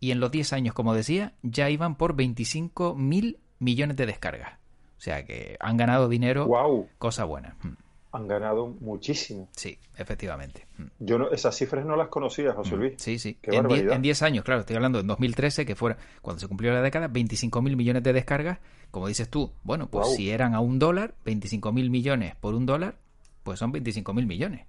y 0.00 0.10
en 0.10 0.18
los 0.18 0.32
10 0.32 0.54
años, 0.54 0.74
como 0.74 0.92
decía, 0.92 1.34
ya 1.42 1.70
iban 1.70 1.94
por 1.94 2.16
25 2.16 2.96
mil 2.96 3.38
millones 3.60 3.96
de 3.98 4.06
descargas. 4.06 4.54
O 4.98 5.00
sea 5.00 5.24
que 5.24 5.56
han 5.60 5.76
ganado 5.76 6.08
dinero, 6.08 6.48
cosa 6.98 7.22
buena. 7.22 7.56
Han 8.12 8.28
ganado 8.28 8.68
muchísimo. 8.80 9.48
Sí, 9.56 9.78
efectivamente. 9.96 10.66
Mm. 10.76 10.84
Yo 11.00 11.18
no, 11.18 11.30
esas 11.30 11.56
cifras 11.56 11.84
no 11.84 11.96
las 11.96 12.08
conocía, 12.08 12.52
José 12.52 12.76
mm, 12.76 12.78
Luis. 12.78 12.94
Sí, 12.98 13.18
sí. 13.18 13.38
en 13.42 14.02
10 14.02 14.22
años, 14.22 14.44
claro, 14.44 14.60
estoy 14.60 14.76
hablando 14.76 15.00
en 15.00 15.06
2013, 15.06 15.64
que 15.64 15.74
fuera 15.74 15.96
cuando 16.20 16.40
se 16.40 16.46
cumplió 16.46 16.72
la 16.72 16.82
década, 16.82 17.08
25.000 17.08 17.76
millones 17.76 18.02
de 18.02 18.12
descargas. 18.12 18.58
Como 18.90 19.08
dices 19.08 19.28
tú, 19.30 19.52
bueno, 19.62 19.88
pues 19.88 20.14
si 20.14 20.30
eran 20.30 20.54
a 20.54 20.60
un 20.60 20.78
dólar, 20.78 21.14
25.000 21.24 21.90
millones 21.90 22.36
por 22.36 22.54
un 22.54 22.66
dólar, 22.66 22.96
pues 23.42 23.58
son 23.58 23.72
25.000 23.72 24.26
millones. 24.26 24.66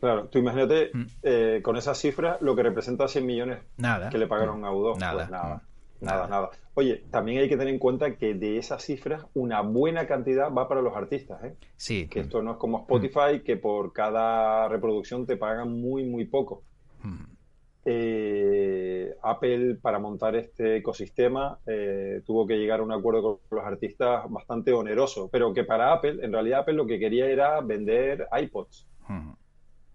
Claro, 0.00 0.28
tú 0.28 0.38
imagínate 0.38 0.90
mm. 0.92 1.04
eh, 1.22 1.60
con 1.62 1.76
esas 1.76 1.98
cifras 1.98 2.40
lo 2.42 2.54
que 2.54 2.62
representa 2.62 3.08
100 3.08 3.26
millones 3.26 3.58
nada. 3.76 4.10
que 4.10 4.18
le 4.18 4.26
pagaron 4.26 4.64
a 4.64 4.70
U2. 4.70 4.98
Nada. 4.98 5.14
Pues 5.14 5.30
nada. 5.30 5.62
Nada, 6.00 6.28
nada. 6.28 6.50
Oye, 6.74 7.04
también 7.10 7.38
hay 7.38 7.48
que 7.48 7.56
tener 7.56 7.72
en 7.72 7.78
cuenta 7.78 8.16
que 8.16 8.34
de 8.34 8.58
esas 8.58 8.84
cifras 8.84 9.24
una 9.34 9.62
buena 9.62 10.06
cantidad 10.06 10.52
va 10.52 10.68
para 10.68 10.82
los 10.82 10.94
artistas, 10.94 11.42
¿eh? 11.44 11.54
Sí. 11.76 12.08
Que 12.08 12.20
esto 12.20 12.42
no 12.42 12.52
es 12.52 12.56
como 12.58 12.80
Spotify, 12.80 13.42
que 13.44 13.56
por 13.56 13.92
cada 13.92 14.68
reproducción 14.68 15.26
te 15.26 15.36
pagan 15.36 15.72
muy, 15.80 16.04
muy 16.04 16.26
poco. 16.26 16.62
Hmm. 17.02 17.24
Eh, 17.88 19.14
Apple, 19.22 19.76
para 19.76 19.98
montar 19.98 20.34
este 20.34 20.78
ecosistema, 20.78 21.60
eh, 21.66 22.20
tuvo 22.26 22.46
que 22.46 22.58
llegar 22.58 22.80
a 22.80 22.82
un 22.82 22.92
acuerdo 22.92 23.40
con 23.48 23.58
los 23.58 23.66
artistas 23.66 24.24
bastante 24.28 24.72
oneroso, 24.72 25.30
pero 25.30 25.54
que 25.54 25.64
para 25.64 25.92
Apple, 25.92 26.18
en 26.20 26.32
realidad 26.32 26.60
Apple 26.60 26.74
lo 26.74 26.86
que 26.86 26.98
quería 26.98 27.26
era 27.26 27.60
vender 27.60 28.26
iPods. 28.36 28.86
Hmm 29.08 29.32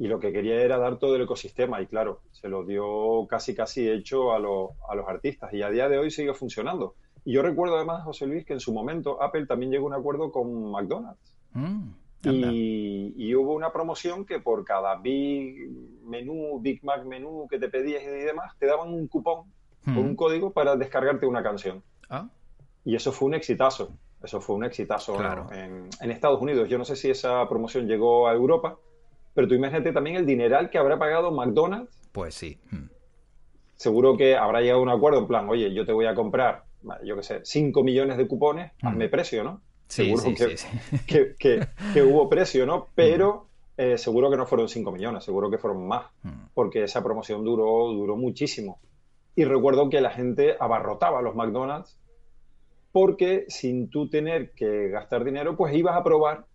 y 0.01 0.07
lo 0.07 0.19
que 0.19 0.33
quería 0.33 0.59
era 0.59 0.79
dar 0.79 0.97
todo 0.97 1.15
el 1.15 1.21
ecosistema 1.21 1.79
y 1.79 1.85
claro, 1.85 2.21
se 2.31 2.49
lo 2.49 2.65
dio 2.65 3.27
casi 3.29 3.53
casi 3.53 3.87
hecho 3.87 4.31
a, 4.31 4.37
a 4.37 4.95
los 4.95 5.07
artistas 5.07 5.53
y 5.53 5.61
a 5.61 5.69
día 5.69 5.89
de 5.89 5.99
hoy 5.99 6.09
sigue 6.09 6.33
funcionando. 6.33 6.95
Y 7.23 7.33
yo 7.33 7.43
recuerdo 7.43 7.75
además, 7.75 8.03
José 8.03 8.25
Luis, 8.25 8.43
que 8.43 8.53
en 8.53 8.59
su 8.59 8.73
momento 8.73 9.21
Apple 9.21 9.45
también 9.45 9.71
llegó 9.71 9.85
a 9.85 9.89
un 9.89 9.93
acuerdo 9.93 10.31
con 10.31 10.71
McDonald's. 10.71 11.35
Mm, 11.53 11.89
y, 12.23 13.35
hubo 13.35 13.53
una 13.53 13.71
promoción 13.71 14.25
que 14.25 14.39
por 14.39 14.65
cada 14.65 14.95
Big 14.95 15.69
menú, 16.03 16.59
Big 16.59 16.83
Mac 16.83 17.05
menú 17.05 17.47
que 17.47 17.59
te 17.59 17.69
pedías 17.69 18.01
y 18.01 18.07
demás, 18.07 18.57
te 18.57 18.65
daban 18.65 18.91
un 18.91 19.07
cupón 19.07 19.51
con 19.85 19.99
un 19.99 20.13
mm. 20.13 20.15
código 20.15 20.51
para 20.51 20.75
descargarte 20.77 21.27
una 21.27 21.43
canción. 21.43 21.83
Ah. 22.09 22.27
Y 22.83 22.95
eso 22.95 23.11
fue 23.11 23.27
un 23.27 23.35
exitazo. 23.35 23.91
Eso 24.23 24.41
fue 24.41 24.55
un 24.55 24.63
exitazo 24.63 25.15
en, 25.51 25.89
en 25.99 26.09
Estados 26.09 26.41
Unidos. 26.41 26.67
Yo 26.69 26.79
no 26.79 26.85
sé 26.85 26.95
si 26.95 27.11
esa 27.11 27.47
promoción 27.47 27.87
llegó 27.87 28.27
a 28.27 28.33
Europa, 28.33 28.79
pero 29.33 29.47
tú 29.47 29.53
imagínate 29.55 29.91
también 29.91 30.15
el 30.15 30.25
dineral 30.25 30.69
que 30.69 30.77
habrá 30.77 30.99
pagado 30.99 31.31
McDonald's. 31.31 32.09
Pues 32.11 32.35
sí. 32.35 32.59
Hmm. 32.69 32.89
Seguro 33.75 34.17
que 34.17 34.35
habrá 34.35 34.61
llegado 34.61 34.79
a 34.79 34.83
un 34.83 34.89
acuerdo 34.89 35.19
en 35.19 35.27
plan, 35.27 35.49
oye, 35.49 35.73
yo 35.73 35.85
te 35.85 35.93
voy 35.93 36.05
a 36.05 36.13
comprar, 36.13 36.65
yo 37.03 37.15
qué 37.15 37.23
sé, 37.23 37.41
5 37.43 37.83
millones 37.83 38.17
de 38.17 38.27
cupones, 38.27 38.71
hmm. 38.81 38.87
hazme 38.87 39.09
precio, 39.09 39.43
¿no? 39.43 39.61
Seguro 39.87 40.23
que, 41.07 41.35
que, 41.37 42.01
hubo 42.03 42.29
precio, 42.29 42.65
¿no? 42.65 42.87
Pero 42.95 43.47
hmm. 43.77 43.81
eh, 43.81 43.97
seguro 43.97 44.29
que 44.29 44.37
no 44.37 44.45
fueron 44.45 44.69
5 44.69 44.91
millones, 44.91 45.23
seguro 45.23 45.49
que 45.49 45.57
fueron 45.57 45.87
más, 45.87 46.05
porque 46.53 46.83
esa 46.83 47.03
promoción 47.03 47.43
duró, 47.43 47.91
duró 47.91 48.15
muchísimo. 48.15 48.79
Y 49.35 49.45
recuerdo 49.45 49.89
que 49.89 50.01
la 50.01 50.11
gente 50.11 50.55
abarrotaba 50.59 51.21
los 51.21 51.35
McDonald's 51.35 51.97
porque 52.91 53.45
sin 53.47 53.89
tú 53.89 54.09
tener 54.09 54.51
que 54.51 54.89
gastar 54.89 55.23
dinero, 55.23 55.55
pues 55.55 55.73
ibas 55.75 55.95
a 55.95 56.03
probar 56.03 56.45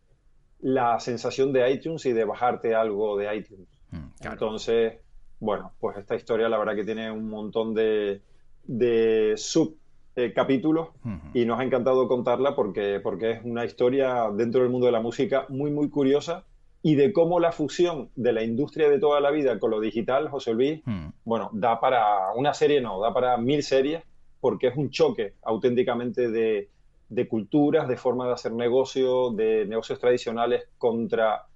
la 0.61 0.99
sensación 1.01 1.53
de 1.53 1.71
iTunes 1.71 2.07
y 2.07 2.13
de 2.13 2.25
bajarte 2.25 2.75
algo 2.75 3.17
de 3.17 3.35
iTunes. 3.37 3.69
Mm, 3.91 4.07
Entonces, 4.25 4.95
bueno, 5.39 5.73
pues 5.79 5.97
esta 5.99 6.15
historia 6.15 6.49
la 6.49 6.59
verdad 6.59 6.75
que 6.75 6.85
tiene 6.85 7.11
un 7.11 7.29
montón 7.29 7.75
de, 7.75 8.23
de 8.65 9.35
sub 9.37 9.77
eh, 10.19 10.33
capítulos 10.33 10.89
y 11.35 11.45
nos 11.45 11.61
ha 11.61 11.65
encantado 11.65 12.09
contarla 12.09 12.57
porque, 12.57 13.01
porque 13.03 13.33
es 13.33 13.45
una 13.45 13.67
historia 13.67 14.31
dentro 14.35 14.63
del 14.63 14.71
mundo 14.71 14.87
de 14.87 14.93
la 14.93 15.03
música 15.03 15.45
muy, 15.51 15.71
muy 15.71 15.91
curiosa 15.91 16.47
y 16.83 16.95
de 16.95 17.13
cómo 17.13 17.39
la 17.39 17.53
fusión 17.53 18.09
de 18.17 18.33
la 18.33 18.43
industria 18.43 18.89
de 18.89 18.99
toda 18.99 19.21
la 19.21 19.31
vida 19.31 19.59
con 19.59 19.71
lo 19.71 19.81
digital, 19.81 20.29
José 20.31 20.55
Luis, 20.55 20.81
mm. 20.87 21.09
bueno, 21.25 21.51
da 21.53 21.81
para 21.81 22.33
una 22.35 22.55
serie, 22.55 22.81
no, 22.81 22.99
da 23.01 23.13
para 23.13 23.37
mil 23.37 23.63
series 23.63 24.03
porque 24.41 24.69
es 24.69 24.77
un 24.77 24.91
choque 24.91 25.35
auténticamente 25.43 26.31
de, 26.31 26.71
de 27.09 27.29
culturas, 27.29 27.89
de 27.89 27.97
forma 27.97 28.27
de 28.27 28.33
hacer 28.33 28.53
negocio, 28.53 29.31
de 29.31 29.65
negocios 29.67 29.99
tradicionales 29.99 30.69
contra 30.79 31.47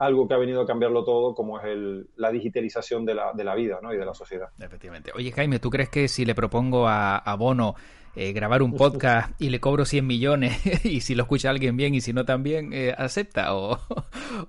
algo 0.00 0.26
que 0.26 0.34
ha 0.34 0.38
venido 0.38 0.62
a 0.62 0.66
cambiarlo 0.66 1.04
todo, 1.04 1.34
como 1.34 1.60
es 1.60 1.66
el, 1.66 2.08
la 2.16 2.30
digitalización 2.30 3.04
de 3.04 3.14
la, 3.14 3.32
de 3.34 3.44
la 3.44 3.54
vida 3.54 3.80
¿no? 3.82 3.92
y 3.92 3.98
de 3.98 4.06
la 4.06 4.14
sociedad. 4.14 4.48
Efectivamente. 4.58 5.12
Oye, 5.14 5.30
Jaime, 5.30 5.58
¿tú 5.58 5.68
crees 5.68 5.90
que 5.90 6.08
si 6.08 6.24
le 6.24 6.34
propongo 6.34 6.88
a, 6.88 7.36
Bono 7.38 7.74
eh, 8.16 8.32
grabar 8.32 8.62
un 8.62 8.72
podcast 8.72 9.38
y 9.40 9.50
le 9.50 9.60
cobro 9.60 9.84
100 9.84 10.06
millones 10.06 10.84
y 10.86 11.02
si 11.02 11.14
lo 11.14 11.24
escucha 11.24 11.50
alguien 11.50 11.76
bien 11.76 11.94
y 11.94 12.00
si 12.00 12.14
no 12.14 12.24
también, 12.24 12.72
eh, 12.72 12.94
acepta 12.96 13.54
o, 13.54 13.78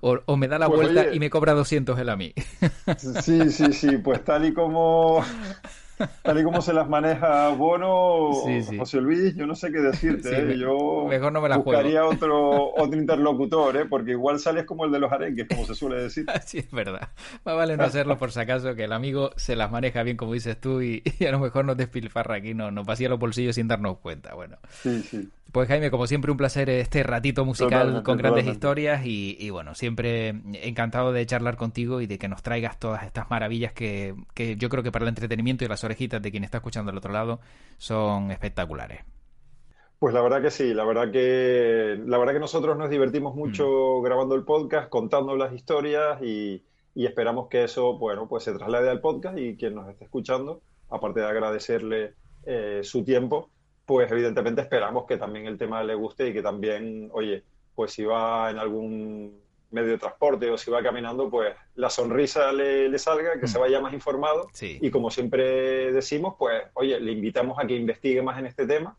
o, 0.00 0.36
me 0.38 0.48
da 0.48 0.58
la 0.58 0.68
pues 0.68 0.80
vuelta 0.80 1.14
y 1.14 1.20
me 1.20 1.28
cobra 1.28 1.52
200 1.52 1.98
él 1.98 2.08
a 2.08 2.16
mí? 2.16 2.32
Sí, 2.96 3.50
sí, 3.50 3.72
sí, 3.74 3.98
pues 3.98 4.24
tal 4.24 4.46
y 4.46 4.54
como 4.54 5.22
tal 6.22 6.40
y 6.40 6.44
como 6.44 6.62
se 6.62 6.72
las 6.72 6.88
maneja 6.88 7.48
Bono, 7.50 8.30
José 8.78 9.00
Luis, 9.00 9.34
yo 9.34 9.46
no 9.46 9.54
sé 9.54 9.70
qué 9.72 9.80
decirte. 9.80 10.52
¿eh? 10.52 10.58
Yo 10.58 11.06
mejor 11.08 11.32
no 11.32 11.40
me 11.40 11.48
la 11.48 11.58
buscaría 11.58 12.04
otro, 12.04 12.74
otro 12.74 12.98
interlocutor, 12.98 13.76
¿eh? 13.76 13.86
porque 13.86 14.12
igual 14.12 14.38
sales 14.38 14.64
como 14.64 14.84
el 14.84 14.92
de 14.92 14.98
los 14.98 15.12
arenques, 15.12 15.46
como 15.48 15.66
se 15.66 15.74
suele 15.74 16.02
decir. 16.02 16.26
Sí, 16.44 16.58
es 16.58 16.70
verdad. 16.70 17.08
Más 17.44 17.56
vale 17.56 17.76
no 17.76 17.84
hacerlo 17.84 18.18
por 18.18 18.32
si 18.32 18.40
acaso, 18.40 18.74
que 18.74 18.84
el 18.84 18.92
amigo 18.92 19.30
se 19.36 19.56
las 19.56 19.70
maneja 19.70 20.02
bien, 20.02 20.16
como 20.16 20.32
dices 20.34 20.60
tú, 20.60 20.82
y, 20.82 21.02
a 21.26 21.30
lo 21.30 21.38
mejor 21.38 21.64
nos 21.64 21.76
despilfarra 21.76 22.36
aquí, 22.36 22.52
no, 22.52 22.70
nos 22.70 22.84
vacía 22.84 23.08
los 23.08 23.18
bolsillos 23.18 23.54
sin 23.54 23.68
darnos 23.68 23.98
cuenta. 23.98 24.34
Bueno. 24.34 24.58
Sí, 24.82 25.02
sí. 25.02 25.28
Pues 25.50 25.68
Jaime, 25.68 25.90
como 25.90 26.06
siempre, 26.06 26.30
un 26.30 26.38
placer 26.38 26.70
este 26.70 27.02
ratito 27.02 27.44
musical 27.44 28.02
con 28.02 28.16
grandes 28.16 28.46
historias 28.46 29.02
y, 29.04 29.50
bueno, 29.50 29.74
siempre 29.74 30.28
encantado 30.62 31.12
de 31.12 31.26
charlar 31.26 31.56
contigo 31.56 32.00
y 32.00 32.06
de 32.06 32.18
que 32.18 32.28
nos 32.28 32.42
traigas 32.42 32.78
todas 32.78 33.02
estas 33.02 33.28
maravillas 33.30 33.72
que, 33.72 34.14
que 34.34 34.56
yo 34.56 34.70
creo 34.70 34.82
que 34.82 34.90
para 34.92 35.04
el 35.04 35.10
entretenimiento 35.10 35.64
y 35.64 35.68
las 35.68 35.84
orejitas 35.84 36.22
de 36.22 36.30
quien 36.30 36.44
está 36.44 36.58
escuchando 36.58 36.90
al 36.90 36.96
otro 36.96 37.12
lado 37.12 37.40
son 37.76 38.30
espectaculares. 38.30 39.04
Pues 40.02 40.14
la 40.14 40.20
verdad 40.20 40.42
que 40.42 40.50
sí, 40.50 40.74
la 40.74 40.84
verdad 40.84 41.12
que 41.12 41.96
la 42.04 42.18
verdad 42.18 42.32
que 42.32 42.40
nosotros 42.40 42.76
nos 42.76 42.90
divertimos 42.90 43.36
mucho 43.36 44.00
mm. 44.00 44.02
grabando 44.02 44.34
el 44.34 44.42
podcast, 44.42 44.88
contando 44.88 45.36
las 45.36 45.52
historias 45.52 46.20
y, 46.20 46.64
esperamos 46.96 47.46
que 47.48 47.62
eso, 47.62 47.96
bueno, 47.98 48.26
pues 48.28 48.42
se 48.42 48.52
traslade 48.52 48.90
al 48.90 49.00
podcast 49.00 49.38
y 49.38 49.56
quien 49.56 49.76
nos 49.76 49.88
esté 49.88 50.02
escuchando, 50.02 50.60
aparte 50.90 51.20
de 51.20 51.26
agradecerle 51.26 52.14
eh, 52.44 52.80
su 52.82 53.04
tiempo, 53.04 53.50
pues 53.86 54.10
evidentemente 54.10 54.62
esperamos 54.62 55.06
que 55.06 55.16
también 55.16 55.46
el 55.46 55.58
tema 55.58 55.82
le 55.82 55.94
guste 55.94 56.28
y 56.28 56.32
que 56.32 56.42
también, 56.42 57.10
oye, 57.12 57.42
pues 57.74 57.92
si 57.92 58.04
va 58.04 58.50
en 58.50 58.58
algún 58.58 59.42
medio 59.72 59.92
de 59.92 59.98
transporte 59.98 60.50
o 60.50 60.58
si 60.58 60.70
va 60.70 60.82
caminando, 60.82 61.28
pues 61.30 61.54
la 61.74 61.90
sonrisa 61.90 62.52
le, 62.52 62.96
salga, 62.98 63.40
que 63.40 63.48
se 63.48 63.58
mm. 63.58 63.60
vaya 63.60 63.80
más 63.80 63.94
informado. 63.94 64.46
Y 64.60 64.90
como 64.90 65.10
siempre 65.10 65.92
decimos, 65.92 66.34
pues, 66.38 66.62
oye, 66.74 67.00
le 67.00 67.12
invitamos 67.12 67.58
a 67.58 67.66
que 67.66 67.74
investigue 67.74 68.22
más 68.22 68.38
en 68.38 68.46
este 68.46 68.66
tema. 68.66 68.96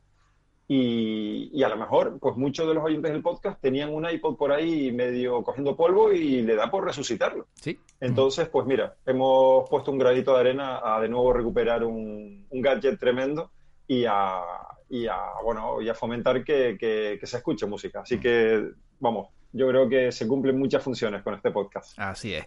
Y, 0.68 1.62
a 1.62 1.70
lo 1.70 1.78
mejor, 1.78 2.18
pues 2.20 2.36
muchos 2.36 2.68
de 2.68 2.74
los 2.74 2.84
oyentes 2.84 3.12
del 3.12 3.22
podcast 3.22 3.62
tenían 3.62 3.94
un 3.94 4.10
iPod 4.10 4.38
por 4.38 4.52
ahí 4.52 4.92
medio 4.92 5.44
cogiendo 5.44 5.76
polvo 5.76 6.12
y 6.12 6.42
le 6.42 6.56
da 6.56 6.72
por 6.72 6.86
resucitarlo. 6.86 7.48
Sí. 7.54 7.80
Entonces, 8.00 8.50
pues 8.50 8.66
mira, 8.66 8.96
hemos 9.06 9.70
puesto 9.70 9.92
un 9.92 10.00
granito 10.00 10.34
de 10.34 10.40
arena 10.40 10.82
a 10.84 11.00
de 11.00 11.10
nuevo 11.10 11.32
recuperar 11.34 11.84
un, 11.84 12.48
un 12.50 12.62
gadget 12.62 12.98
tremendo 12.98 13.52
y 13.88 14.06
a, 14.06 14.42
y 14.90 15.08
a, 15.08 15.18
bueno, 15.44 15.82
y 15.82 15.90
a 15.90 15.94
fomentar 15.94 16.44
que, 16.44 17.20
se 17.24 17.38
escuche 17.38 17.66
música. 17.66 18.02
Así 18.02 18.20
que, 18.20 18.72
vamos, 19.00 19.30
yo 19.52 19.68
creo 19.68 19.90
que 19.90 20.12
se 20.12 20.28
cumplen 20.28 20.58
muchas 20.58 20.84
funciones 20.84 21.24
con 21.24 21.34
este 21.34 21.52
podcast. 21.52 21.98
Así 22.00 22.34
es. 22.34 22.46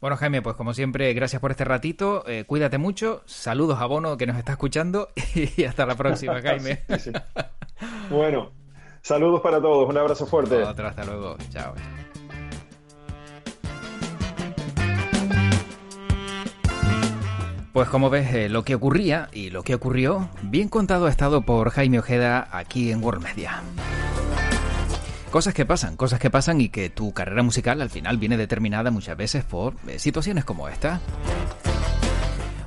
Bueno, 0.00 0.16
Jaime, 0.16 0.42
pues 0.42 0.54
como 0.54 0.74
siempre, 0.74 1.12
gracias 1.12 1.40
por 1.40 1.50
este 1.50 1.64
ratito. 1.64 2.24
Eh, 2.28 2.44
cuídate 2.46 2.78
mucho. 2.78 3.22
Saludos 3.26 3.80
a 3.80 3.86
Bono 3.86 4.16
que 4.16 4.26
nos 4.26 4.36
está 4.36 4.52
escuchando 4.52 5.08
y 5.56 5.64
hasta 5.64 5.86
la 5.86 5.96
próxima, 5.96 6.40
Jaime. 6.42 6.84
Bueno, 8.08 8.52
saludos 9.02 9.40
para 9.40 9.60
todos. 9.60 9.88
Un 9.88 9.96
abrazo 9.96 10.26
fuerte. 10.26 10.62
Hasta 10.62 11.04
luego. 11.04 11.36
Chao. 11.50 11.74
Pues 17.78 17.90
como 17.90 18.10
ves, 18.10 18.34
eh, 18.34 18.48
lo 18.48 18.64
que 18.64 18.74
ocurría 18.74 19.28
y 19.32 19.50
lo 19.50 19.62
que 19.62 19.76
ocurrió, 19.76 20.28
bien 20.42 20.68
contado 20.68 21.06
ha 21.06 21.10
estado 21.10 21.42
por 21.42 21.70
Jaime 21.70 22.00
Ojeda 22.00 22.48
aquí 22.50 22.90
en 22.90 23.04
World 23.04 23.22
Media. 23.22 23.62
Cosas 25.30 25.54
que 25.54 25.64
pasan, 25.64 25.96
cosas 25.96 26.18
que 26.18 26.28
pasan 26.28 26.60
y 26.60 26.70
que 26.70 26.90
tu 26.90 27.12
carrera 27.12 27.44
musical 27.44 27.80
al 27.80 27.88
final 27.88 28.18
viene 28.18 28.36
determinada 28.36 28.90
muchas 28.90 29.16
veces 29.16 29.44
por 29.44 29.74
eh, 29.86 30.00
situaciones 30.00 30.44
como 30.44 30.68
esta. 30.68 31.00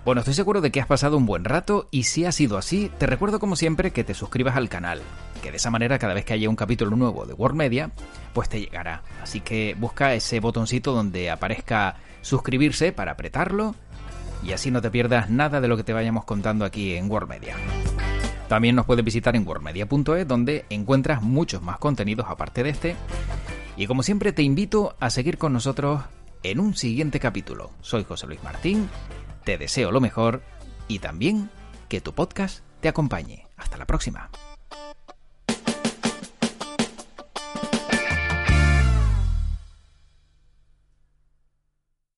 Bueno, 0.06 0.20
estoy 0.22 0.34
seguro 0.34 0.62
de 0.62 0.72
que 0.72 0.80
has 0.80 0.88
pasado 0.88 1.18
un 1.18 1.26
buen 1.26 1.44
rato 1.44 1.90
y 1.92 2.04
si 2.04 2.24
ha 2.24 2.32
sido 2.32 2.58
así, 2.58 2.90
te 2.98 3.06
recuerdo 3.06 3.42
como 3.42 3.58
siempre 3.58 3.92
que 3.92 4.06
te 4.06 4.14
suscribas 4.14 4.56
al 4.56 4.70
canal, 4.70 5.02
que 5.44 5.52
de 5.52 5.58
esa 5.58 5.72
manera 5.72 6.00
cada 6.00 6.14
vez 6.14 6.24
que 6.24 6.36
haya 6.36 6.50
un 6.50 6.56
capítulo 6.56 6.96
nuevo 6.96 7.26
de 7.26 7.34
World 7.34 7.58
Media, 7.58 7.92
pues 8.32 8.48
te 8.48 8.62
llegará. 8.62 9.04
Así 9.22 9.42
que 9.42 9.76
busca 9.78 10.14
ese 10.14 10.40
botoncito 10.40 10.94
donde 10.94 11.30
aparezca 11.30 11.98
suscribirse 12.22 12.94
para 12.94 13.12
apretarlo 13.12 13.76
y 14.44 14.54
así 14.54 14.72
no 14.72 14.82
te 14.82 14.92
pierdas 14.92 15.30
nada 15.30 15.62
de 15.62 15.68
lo 15.68 15.78
que 15.78 15.84
te 15.84 15.94
vayamos 15.94 16.26
contando 16.26 16.66
aquí 16.66 16.96
en 16.96 17.10
World 17.10 17.30
Media. 17.30 17.56
También 18.52 18.76
nos 18.76 18.86
puedes 18.86 19.06
visitar 19.06 19.34
en 19.38 19.48
worldmedia.es 19.48 20.28
donde 20.28 20.66
encuentras 20.70 21.22
muchos 21.22 21.62
más 21.62 21.78
contenidos 21.78 22.26
aparte 22.28 22.64
de 22.64 22.70
este. 22.70 22.96
Y 23.78 23.88
como 23.88 24.04
siempre 24.04 24.34
te 24.34 24.44
invito 24.44 24.94
a 25.00 25.10
seguir 25.10 25.38
con 25.38 25.54
nosotros 25.54 26.02
en 26.44 26.60
un 26.60 26.76
siguiente 26.76 27.22
capítulo. 27.22 27.72
Soy 27.80 28.04
José 28.04 28.28
Luis 28.28 28.44
Martín, 28.44 28.90
te 29.46 29.58
deseo 29.58 29.92
lo 29.92 30.02
mejor 30.02 30.42
y 30.90 31.00
también 31.00 31.50
que 31.88 32.02
tu 32.02 32.14
podcast 32.14 32.60
te 32.82 32.90
acompañe. 32.90 33.48
Hasta 33.56 33.78
la 33.78 33.86
próxima. 33.86 34.30